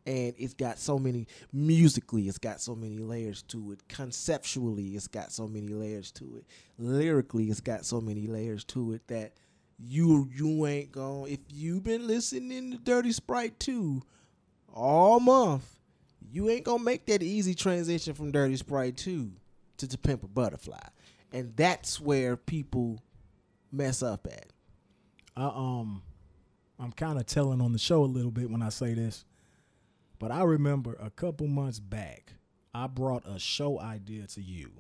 [0.07, 3.87] and it's got so many musically, it's got so many layers to it.
[3.89, 6.47] Conceptually, it's got so many layers to it.
[6.79, 9.35] Lyrically, it's got so many layers to it that
[9.79, 14.01] you you ain't gonna if you've been listening to Dirty Sprite 2
[14.73, 15.79] all month,
[16.31, 19.33] you ain't gonna make that easy transition from Dirty Sprite 2
[19.79, 20.79] to To Pimp a Butterfly.
[21.33, 23.03] And that's where people
[23.71, 24.47] mess up at.
[25.37, 26.03] I um
[26.79, 29.25] I'm kind of telling on the show a little bit when I say this.
[30.19, 32.35] But I remember a couple months back,
[32.75, 34.71] I brought a show idea to you,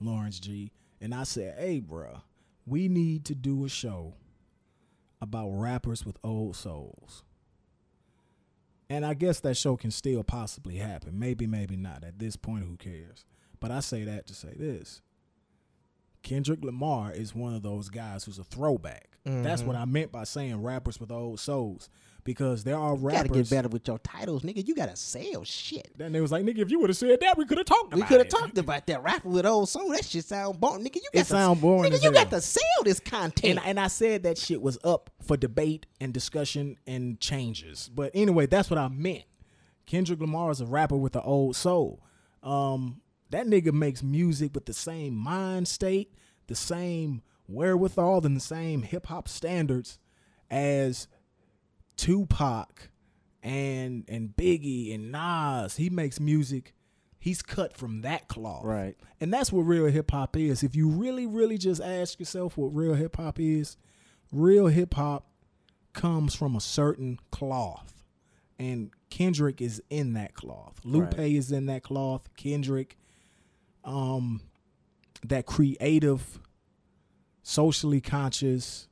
[0.00, 2.22] Lawrence G, and I said, "Hey, bruh,
[2.66, 4.14] we need to do a show
[5.20, 7.22] about rappers with old souls."
[8.88, 11.18] And I guess that show can still possibly happen.
[11.18, 12.04] Maybe, maybe not.
[12.04, 13.24] At this point, who cares?
[13.58, 15.02] But I say that to say this.
[16.22, 19.18] Kendrick Lamar is one of those guys who's a throwback.
[19.24, 19.82] That's what mm-hmm.
[19.82, 21.88] I meant by saying rappers with old souls.
[22.26, 24.66] Because there are You gotta get better with your titles, nigga.
[24.66, 25.96] You gotta sell shit.
[25.96, 27.94] Then they was like, nigga, if you would have said that, we could have talked
[27.94, 29.90] about We could have talked about that rapper with old soul.
[29.92, 30.96] That shit sound boring, nigga.
[30.96, 32.24] You got It to, sound boring Nigga, you hell.
[32.24, 33.58] got to sell this content.
[33.60, 37.88] And, and I said that shit was up for debate and discussion and changes.
[37.94, 39.24] But anyway, that's what I meant.
[39.86, 42.02] Kendrick Lamar is a rapper with an old soul.
[42.42, 43.00] Um,
[43.30, 46.12] that nigga makes music with the same mind state,
[46.48, 49.98] the same wherewithal, and the same hip hop standards
[50.50, 51.08] as
[51.96, 52.90] Tupac
[53.42, 55.76] and and Biggie and Nas.
[55.76, 56.74] He makes music.
[57.18, 58.64] He's cut from that cloth.
[58.64, 58.96] Right.
[59.20, 60.62] And that's what real hip hop is.
[60.62, 63.76] If you really, really just ask yourself what real hip hop is,
[64.30, 65.26] real hip hop
[65.92, 68.04] comes from a certain cloth.
[68.58, 70.80] And Kendrick is in that cloth.
[70.84, 71.32] Lupe Right.
[71.32, 72.28] is in that cloth.
[72.36, 72.96] Kendrick,
[73.84, 74.40] um,
[75.24, 76.38] that creative,
[77.42, 78.88] socially conscious,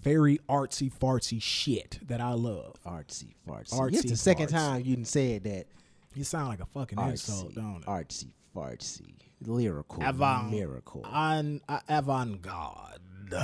[0.00, 2.76] very artsy fartsy shit that I love.
[2.86, 3.72] artsy fartsy.
[3.74, 5.66] Artsy it's the second time you done said that.
[6.14, 7.86] You sound like a fucking insult, Artsy, don't it?
[7.86, 11.02] artsy fartsy, lyrical, Avant- miracle.
[11.04, 13.00] on uh, avant-garde.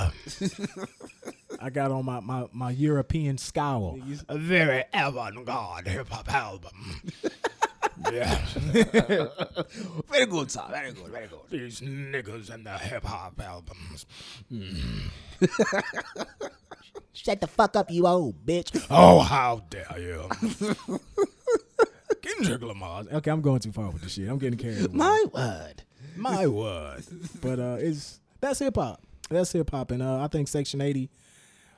[1.61, 3.99] I got on my, my, my European scowl.
[4.27, 7.01] A very avant-garde hip hop album.
[8.11, 8.45] yeah.
[10.09, 10.63] very good, sir.
[10.69, 11.07] Very good.
[11.07, 11.39] Very good.
[11.49, 14.05] These niggas and the hip hop albums.
[17.13, 18.85] Shut the fuck up, you old bitch.
[18.89, 20.29] Oh, how dare you.
[22.21, 23.05] Kendrick Lamar.
[23.11, 24.27] Okay, I'm going too far with this shit.
[24.29, 24.93] I'm getting carried away.
[24.93, 25.83] My word.
[26.15, 27.03] My word.
[27.41, 29.01] But uh it's that's hip hop.
[29.29, 29.91] That's hip hop.
[29.91, 31.09] And uh I think Section 80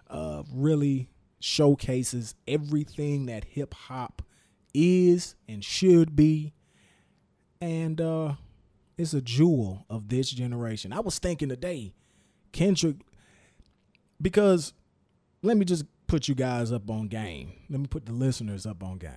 [0.09, 1.09] uh really
[1.39, 4.21] showcases everything that hip hop
[4.73, 6.53] is and should be.
[7.61, 8.33] And uh
[8.97, 10.91] it's a jewel of this generation.
[10.91, 11.93] I was thinking today,
[12.51, 12.97] Kendrick
[14.21, 14.73] because
[15.43, 17.53] let me just put you guys up on game.
[17.69, 19.11] Let me put the listeners up on game.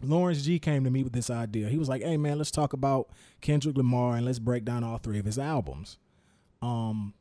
[0.00, 1.68] Lawrence G came to me with this idea.
[1.68, 3.08] He was like, "Hey man, let's talk about
[3.40, 5.98] Kendrick Lamar and let's break down all three of his albums.
[6.62, 7.14] Um,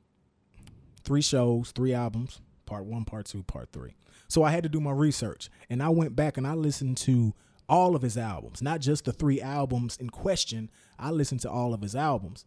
[1.04, 3.95] three shows, three albums, part one, part two, part three.
[4.28, 7.34] So I had to do my research, and I went back and I listened to
[7.68, 10.70] all of his albums, not just the three albums in question.
[10.99, 12.45] I listened to all of his albums,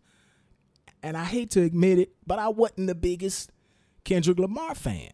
[1.02, 3.50] and I hate to admit it, but I wasn't the biggest
[4.04, 5.12] Kendrick Lamar fan.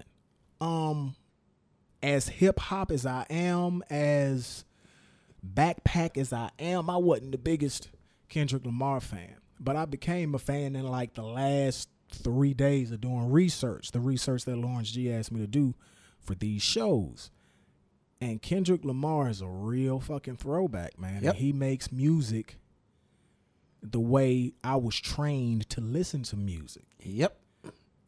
[0.61, 1.17] Um,
[2.03, 4.65] as hip hop as I am, as
[5.55, 7.91] backpack as I am, I wasn't the biggest
[8.29, 13.01] Kendrick Lamar fan, but I became a fan in like the last three days of
[13.01, 15.75] doing research, the research that Lawrence G asked me to do
[16.21, 17.31] for these shows.
[18.21, 21.23] And Kendrick Lamar is a real fucking throwback, man.
[21.23, 21.35] Yep.
[21.35, 22.57] And he makes music
[23.83, 26.85] the way I was trained to listen to music.
[27.01, 27.39] Yep.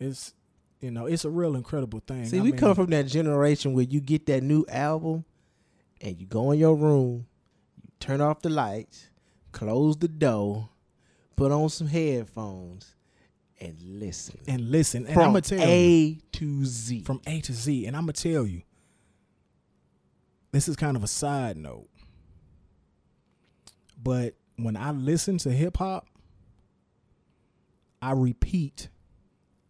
[0.00, 0.34] It's
[0.80, 2.26] you know, it's a real incredible thing.
[2.26, 5.24] See, I we mean, come from that generation where you get that new album
[6.00, 7.26] and you go in your room,
[7.82, 9.08] you turn off the lights,
[9.50, 10.68] close the door,
[11.34, 12.94] put on some headphones,
[13.60, 14.38] and listen.
[14.46, 17.02] and listen, and I'm gonna tell you A to Z.
[17.02, 18.62] from A to Z, and I'm gonna tell you,
[20.52, 21.88] this is kind of a side note,
[24.02, 26.06] but when I listen to hip hop,
[28.00, 28.88] I repeat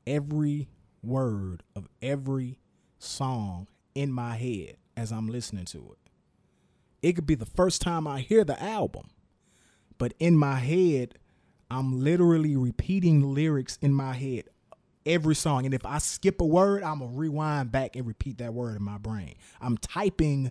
[0.07, 0.69] every
[1.03, 2.59] word of every
[2.99, 6.11] song in my head as I'm listening to it.
[7.01, 9.11] It could be the first time I hear the album,
[9.99, 11.15] but in my head,
[11.71, 14.45] I'm literally repeating lyrics in my head
[15.05, 15.65] every song.
[15.65, 18.83] And if I skip a word, I'm gonna rewind back and repeat that word in
[18.83, 19.35] my brain.
[19.61, 20.51] I'm typing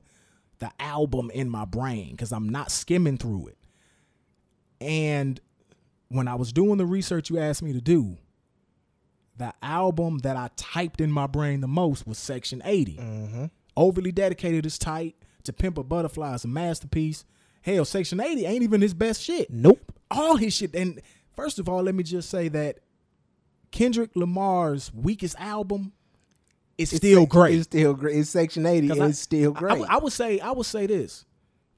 [0.60, 3.58] the album in my brain because I'm not skimming through it.
[4.82, 5.40] And
[6.10, 8.18] when I was doing the research you asked me to do,
[9.38, 12.98] the album that I typed in my brain the most was Section 80.
[12.98, 13.46] Mm-hmm.
[13.76, 15.16] Overly Dedicated is tight.
[15.44, 17.24] To Pimp a Butterfly is a masterpiece.
[17.62, 19.50] Hell, Section 80 ain't even his best shit.
[19.52, 19.80] nope.
[20.10, 20.74] All his shit.
[20.74, 21.02] And
[21.36, 22.80] first of all, let me just say that
[23.72, 25.92] Kendrick Lamar's weakest album
[26.78, 27.56] is still sec- great.
[27.56, 28.16] It's still great.
[28.18, 29.82] It's Section 80 and I- it's still great.
[29.90, 31.26] I, I would say I would say this.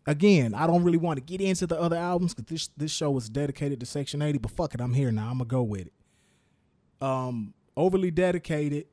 [0.06, 3.12] Again, I don't really want to get into the other albums because this this show
[3.12, 5.28] was dedicated to Section 80, but fuck it, I'm here now.
[5.30, 5.94] I'm gonna go with it.
[7.02, 8.86] Um, overly dedicated.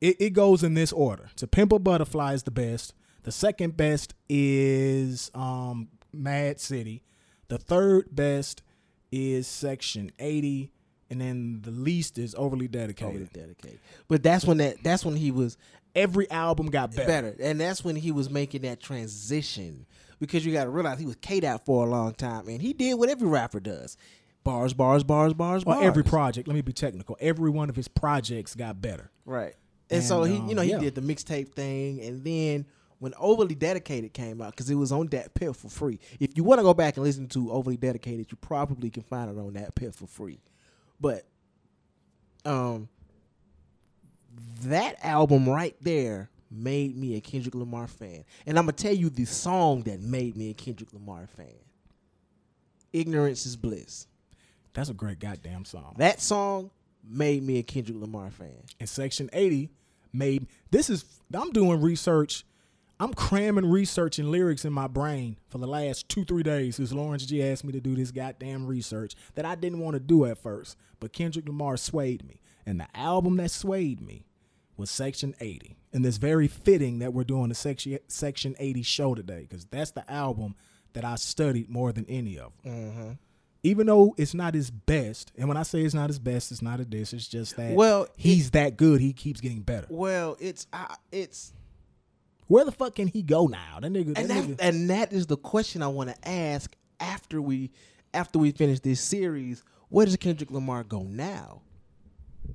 [0.00, 1.30] It, it goes in this order.
[1.36, 2.94] To Pimp a Butterfly is the best.
[3.24, 7.02] The second best is um Mad City.
[7.48, 8.62] The third best
[9.12, 10.70] is Section 80,
[11.10, 13.14] and then the least is overly dedicated.
[13.14, 13.80] Overly dedicated.
[14.08, 15.56] But that's when that that's when he was
[15.96, 17.06] Every album got better.
[17.06, 17.36] better.
[17.40, 19.86] And that's when he was making that transition.
[20.18, 22.94] Because you gotta realize he was K'd out for a long time and he did
[22.94, 23.96] what every rapper does.
[24.42, 25.86] Bars, bars, bars, bars, Well, bars.
[25.86, 26.48] every project.
[26.48, 27.16] Let me be technical.
[27.20, 29.10] Every one of his projects got better.
[29.24, 29.54] Right.
[29.88, 30.78] And, And, so he, um, you know, he yeah.
[30.80, 32.66] did the mixtape thing, and then
[33.04, 36.00] when Overly Dedicated came out, because it was on DatPiff for free.
[36.18, 39.30] If you want to go back and listen to Overly Dedicated, you probably can find
[39.30, 40.40] it on DatPiff for free.
[40.98, 41.26] But,
[42.46, 42.88] um,
[44.62, 49.10] that album right there made me a Kendrick Lamar fan, and I'm gonna tell you
[49.10, 51.60] the song that made me a Kendrick Lamar fan.
[52.94, 54.06] Ignorance is bliss.
[54.72, 55.96] That's a great goddamn song.
[55.98, 56.70] That song
[57.06, 58.62] made me a Kendrick Lamar fan.
[58.80, 59.68] and Section 80
[60.10, 62.46] made this is I'm doing research.
[63.04, 66.90] I'm cramming research and lyrics in my brain for the last two, three days since
[66.90, 70.24] Lawrence G asked me to do this goddamn research that I didn't want to do
[70.24, 70.78] at first.
[71.00, 72.40] But Kendrick Lamar swayed me.
[72.64, 74.24] And the album that swayed me
[74.78, 75.76] was Section 80.
[75.92, 79.90] And it's very fitting that we're doing a Section Section 80 show today, because that's
[79.90, 80.54] the album
[80.94, 82.72] that I studied more than any of them.
[82.72, 83.10] Mm-hmm.
[83.64, 86.62] Even though it's not his best, and when I say it's not his best, it's
[86.62, 87.12] not a diss.
[87.12, 89.02] It's just that Well, he's that good.
[89.02, 89.88] He keeps getting better.
[89.90, 91.52] Well, it's I it's
[92.46, 93.78] Where the fuck can he go now?
[93.80, 94.08] That nigga.
[94.08, 97.70] and that that, nigga and that is the question I want to ask after we
[98.12, 99.62] after we finish this series.
[99.88, 101.62] Where does Kendrick Lamar go now?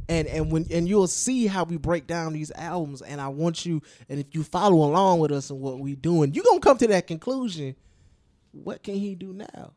[0.07, 3.01] And and when and you'll see how we break down these albums.
[3.01, 6.33] And I want you and if you follow along with us and what we're doing,
[6.33, 7.75] you gonna come to that conclusion.
[8.51, 9.73] What can he do now?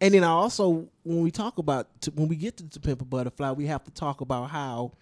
[0.00, 3.04] And then I also, when we talk about when we get to, to Pimp a
[3.04, 4.92] Butterfly, we have to talk about how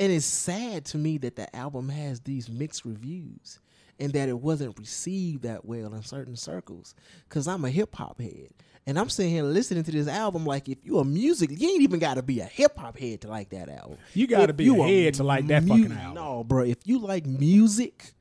[0.00, 3.60] and it's sad to me that the album has these mixed reviews
[4.00, 6.94] and that it wasn't received that well in certain circles
[7.28, 8.48] because i'm a hip-hop head
[8.86, 11.82] and i'm sitting here listening to this album like if you're a music you ain't
[11.82, 14.82] even got to be a hip-hop head to like that album You gotta be you
[14.82, 16.14] a head to like that fucking album.
[16.14, 18.14] no bro if you like music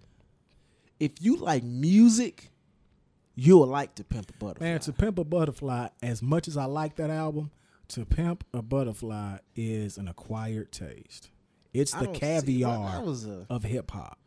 [1.00, 2.52] if you like music
[3.36, 5.88] you'll like to pimp a butterfly man, to pimp a butterfly.
[6.04, 7.52] As much as I like that album,
[7.90, 11.30] to pimp a butterfly is an acquired taste.
[11.82, 14.18] It's the caviar a- of hip hop.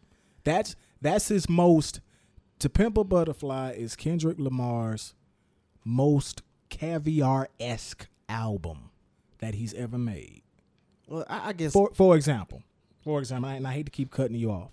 [0.45, 2.01] That's that's his most.
[2.61, 5.15] To pimp a butterfly is Kendrick Lamar's
[5.85, 8.91] most caviar esque album
[9.39, 10.43] that he's ever made.
[11.09, 12.63] well i, I guess For for example,
[13.03, 14.71] for example, and I hate to keep cutting you off.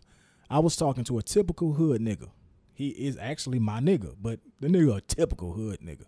[0.50, 2.30] I was talking to a typical hood nigga.
[2.74, 6.06] He is actually my nigga, but the nigga a typical hood nigga.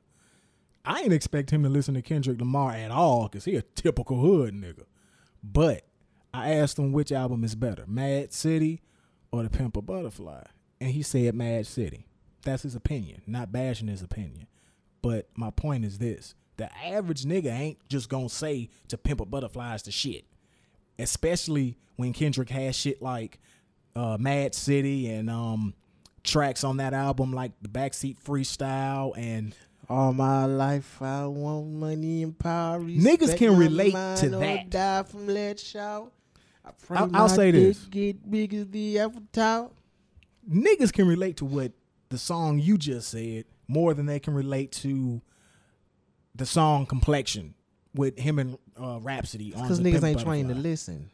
[0.86, 4.20] I ain't expect him to listen to Kendrick Lamar at all because he a typical
[4.20, 4.86] hood nigga.
[5.44, 5.84] But
[6.34, 8.82] I asked him which album is better, Mad City
[9.32, 10.44] or The Pimp a Butterfly,
[10.80, 12.08] and he said Mad City.
[12.44, 13.22] that's his opinion.
[13.28, 14.48] Not bashing his opinion.
[15.02, 19.26] But my point is this: the average nigga ain't just gonna say to pimp a
[19.26, 20.26] butterflies the shit.
[21.00, 23.40] Especially when Kendrick has shit like
[23.96, 25.74] uh, Mad City and um,
[26.24, 29.56] tracks on that album like the Backseat Freestyle and
[29.90, 32.80] All my life I want money and power.
[32.80, 34.70] Niggas can relate to that.
[34.70, 36.12] Die from lead shout.
[36.90, 37.80] I'll- I'll say this.
[37.86, 39.70] Get big as the Eiffel Tower.
[40.50, 41.72] niggas can relate to what
[42.10, 45.22] the song you just said more than they can relate to
[46.36, 47.54] the song complexion
[47.94, 51.10] with him and uh, Rapsody on Because niggas ain't trained to listen.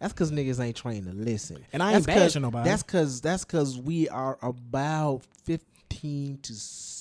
[0.00, 1.64] That's because niggas ain't trained to listen.
[1.72, 2.68] And I ain't That's bashing nobody.
[2.68, 6.54] That's because that's because we are about fifteen to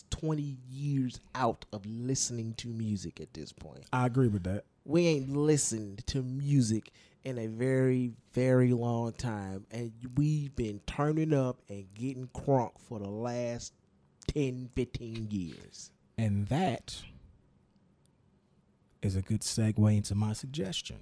[0.09, 3.83] twenty years out of listening to music at this point.
[3.91, 4.63] I agree with that.
[4.85, 6.91] We ain't listened to music
[7.25, 12.99] in a very very long time, and we've been turning up and getting crunk for
[12.99, 13.73] the last
[14.33, 15.91] 10, 15 years.
[16.17, 17.01] And that
[19.01, 20.97] is a good segue into my suggestion.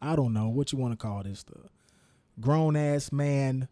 [0.00, 1.68] I don't know what you want to call this the
[2.40, 3.68] grown ass man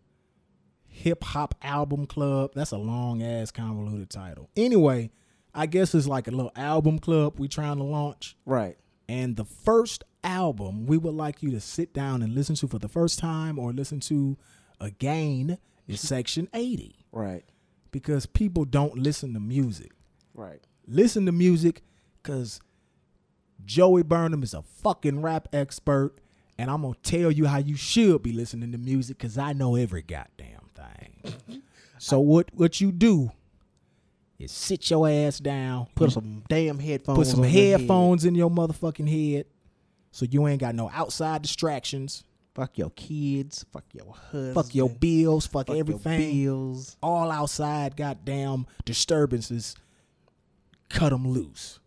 [0.86, 2.52] hip hop album club.
[2.54, 4.50] That's a long ass convoluted title.
[4.56, 5.10] Anyway,
[5.54, 8.36] I guess it's like a little album club we're trying to launch.
[8.46, 8.76] Right.
[9.08, 12.78] And the first album we would like you to sit down and listen to for
[12.78, 14.36] the first time or listen to
[14.80, 17.44] again is Section 80 Right.
[17.90, 19.92] because people don't listen to music.
[20.34, 20.60] Right.
[20.86, 21.82] Listen to music
[22.22, 22.60] because
[23.64, 26.14] Joey Burnham is a fucking rap expert.
[26.58, 29.52] And I'm going to tell you how you should be listening to music because I
[29.52, 31.62] know every goddamn thing.
[31.98, 33.32] so, what, what you do
[34.42, 36.12] is sit your ass down, Put mm-hmm.
[36.14, 37.18] some damn headphones.
[37.18, 37.80] put some on your head.
[37.80, 39.46] headphones in your motherfucking head
[40.10, 42.24] so you ain't got no outside distractions.
[42.54, 43.64] Fuck your kids.
[43.72, 44.54] Fuck your husband.
[44.54, 46.44] Fuck your bills, fuck, fuck your everything.
[46.44, 46.96] bills.
[47.02, 49.74] All outside goddamn disturbances,
[50.90, 51.78] cut them loose.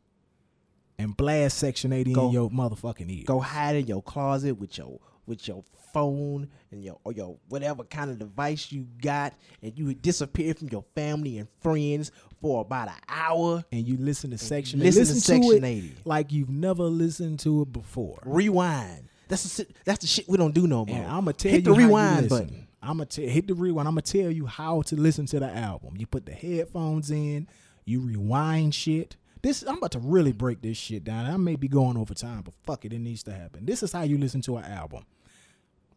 [0.98, 3.24] And blast Section 80 Go- in your motherfucking ear.
[3.28, 4.98] Go hide in your closet with your
[5.28, 5.64] with your
[5.94, 10.54] phone and your or your whatever kind of device you got, and you would disappear
[10.54, 12.12] from your family and friends
[12.42, 13.64] for about an hour.
[13.72, 15.08] And you listen to Section listen 80.
[15.08, 15.96] to Listen Section 80.
[16.06, 18.20] like you've never listened to it before.
[18.26, 19.08] Rewind.
[19.28, 20.96] That's the shit, that's the shit we don't do no more.
[20.96, 22.68] And I'm gonna tell Hit you the rewind you button.
[22.82, 23.88] I'm gonna tell hit the rewind.
[23.88, 25.96] I'm gonna tell you how to listen to the album.
[25.98, 27.48] You put the headphones in,
[27.86, 29.18] you rewind shit.
[29.42, 31.26] This I'm about to really break this shit down.
[31.26, 33.66] I may be going over time, but fuck it, it needs to happen.
[33.66, 35.06] This is how you listen to an album.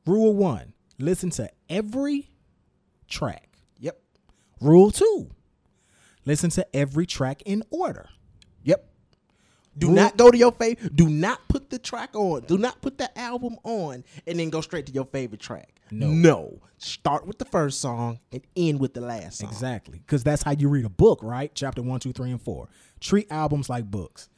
[0.08, 2.30] Rule one: listen to every
[3.08, 3.50] track.
[3.78, 4.00] Yep.
[4.60, 5.30] Rule two:
[6.24, 8.08] listen to every track in order.
[8.62, 8.88] Yep.
[9.76, 10.96] Do Rule- not go to your favorite.
[10.96, 12.40] Do not put the track on.
[12.42, 15.80] Do not put the album on and then go straight to your favorite track.
[15.90, 16.08] No.
[16.08, 16.62] No.
[16.78, 19.50] Start with the first song and end with the last song.
[19.50, 19.98] Exactly.
[19.98, 21.50] Because that's how you read a book, right?
[21.54, 22.68] Chapter one, two, three, and four.
[23.00, 24.28] Treat albums like books.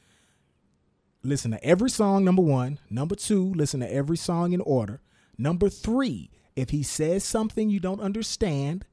[1.23, 2.79] Listen to every song, number one.
[2.89, 5.01] Number two, listen to every song in order.
[5.37, 8.85] Number three, if he says something you don't understand,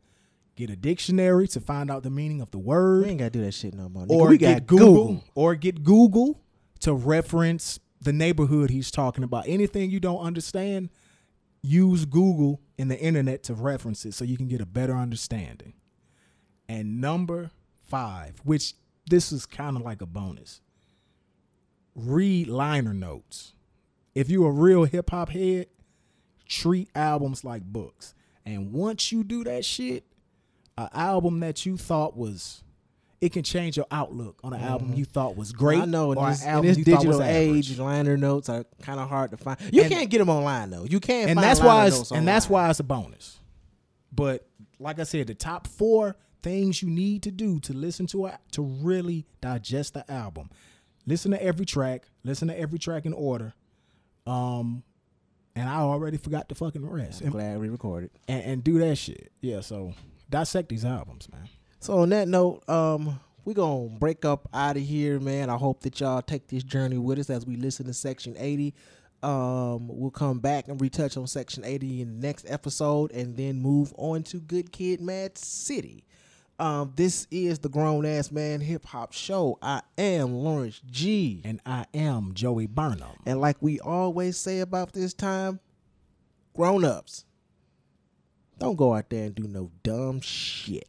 [0.57, 3.07] get a dictionary to find out the meaning of the We word.
[3.07, 4.07] ain't gotta do that shit no more.
[4.07, 4.11] Nigga.
[4.11, 6.41] Or we get got Google, Or get Google
[6.81, 9.45] to reference the neighborhood he's talking about.
[9.49, 10.91] Anything you don't understand,
[11.63, 15.75] use Google and the internet to reference it so you can get a better understanding.
[16.69, 17.51] And number
[17.87, 18.75] five, which
[19.11, 20.61] this is kind of like a bonus,
[21.95, 23.55] read liner notes.
[24.15, 25.67] If you're a real hip hop head,
[26.49, 28.15] treat albums like books.
[28.45, 30.05] And once you do that shit,
[30.77, 32.63] an album that you thought was
[33.21, 35.81] it can change your outlook on an album you thought was great.
[35.81, 39.01] I know in this, in this you thought was digital age, liner notes are kind
[39.01, 39.59] of hard to find.
[39.73, 40.85] You And- can't get them online though.
[40.85, 41.31] You can't.
[41.31, 43.41] and find that's why it's and that's why it's a bonus.
[44.13, 44.47] But
[44.79, 48.39] like I said, the top four things you need to do to listen to a,
[48.53, 50.49] to really digest the album.
[51.05, 52.05] Listen to every track.
[52.23, 53.53] Listen to every track in order.
[54.27, 54.85] Um,
[55.59, 57.21] and I already forgot the fucking rest.
[57.21, 58.11] I'm And, glad we recorded.
[58.29, 59.33] and, and do that shit.
[59.41, 59.61] Yeah.
[59.61, 59.93] So
[60.31, 61.49] dissect these albums, man.
[61.81, 65.49] So on that note, um, we gonna break up out of here, man.
[65.51, 68.75] I hope that y'all take this journey with us as we listen to Section 80.
[69.23, 73.61] Um, we'll come back and retouch on Section 80 in the next episode, and then
[73.61, 76.05] move on to Good Kid, Mad City.
[76.61, 79.59] Um, this is the Grown Ass Man Hip Hop Show.
[79.63, 81.41] I am Lawrence G.
[81.45, 83.17] And I am Joey Burnham.
[83.27, 85.61] And like we always say about this time,
[86.55, 87.25] grown ups,
[88.59, 90.89] don't go out there and do no dumb shit.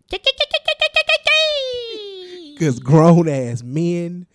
[2.54, 4.26] Because grown ass men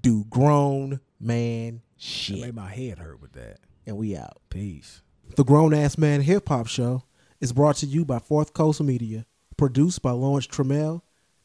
[0.00, 2.40] do grown man It shit.
[2.40, 3.58] made my head hurt with that.
[3.86, 4.42] And we out.
[4.50, 5.00] Peace.
[5.36, 7.02] The Grown Ass Man Hip Hop Show
[7.40, 9.24] is brought to you by Fourth Coast Media,
[9.62, 11.02] produced by Lawrence Trammell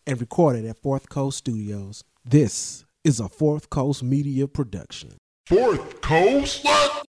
[0.08, 2.04] and recorded at Fourth Coast Studios.
[2.26, 5.20] This is a Fourth Coast Media production.
[5.46, 6.64] Fourth Coast?
[6.64, 7.07] What?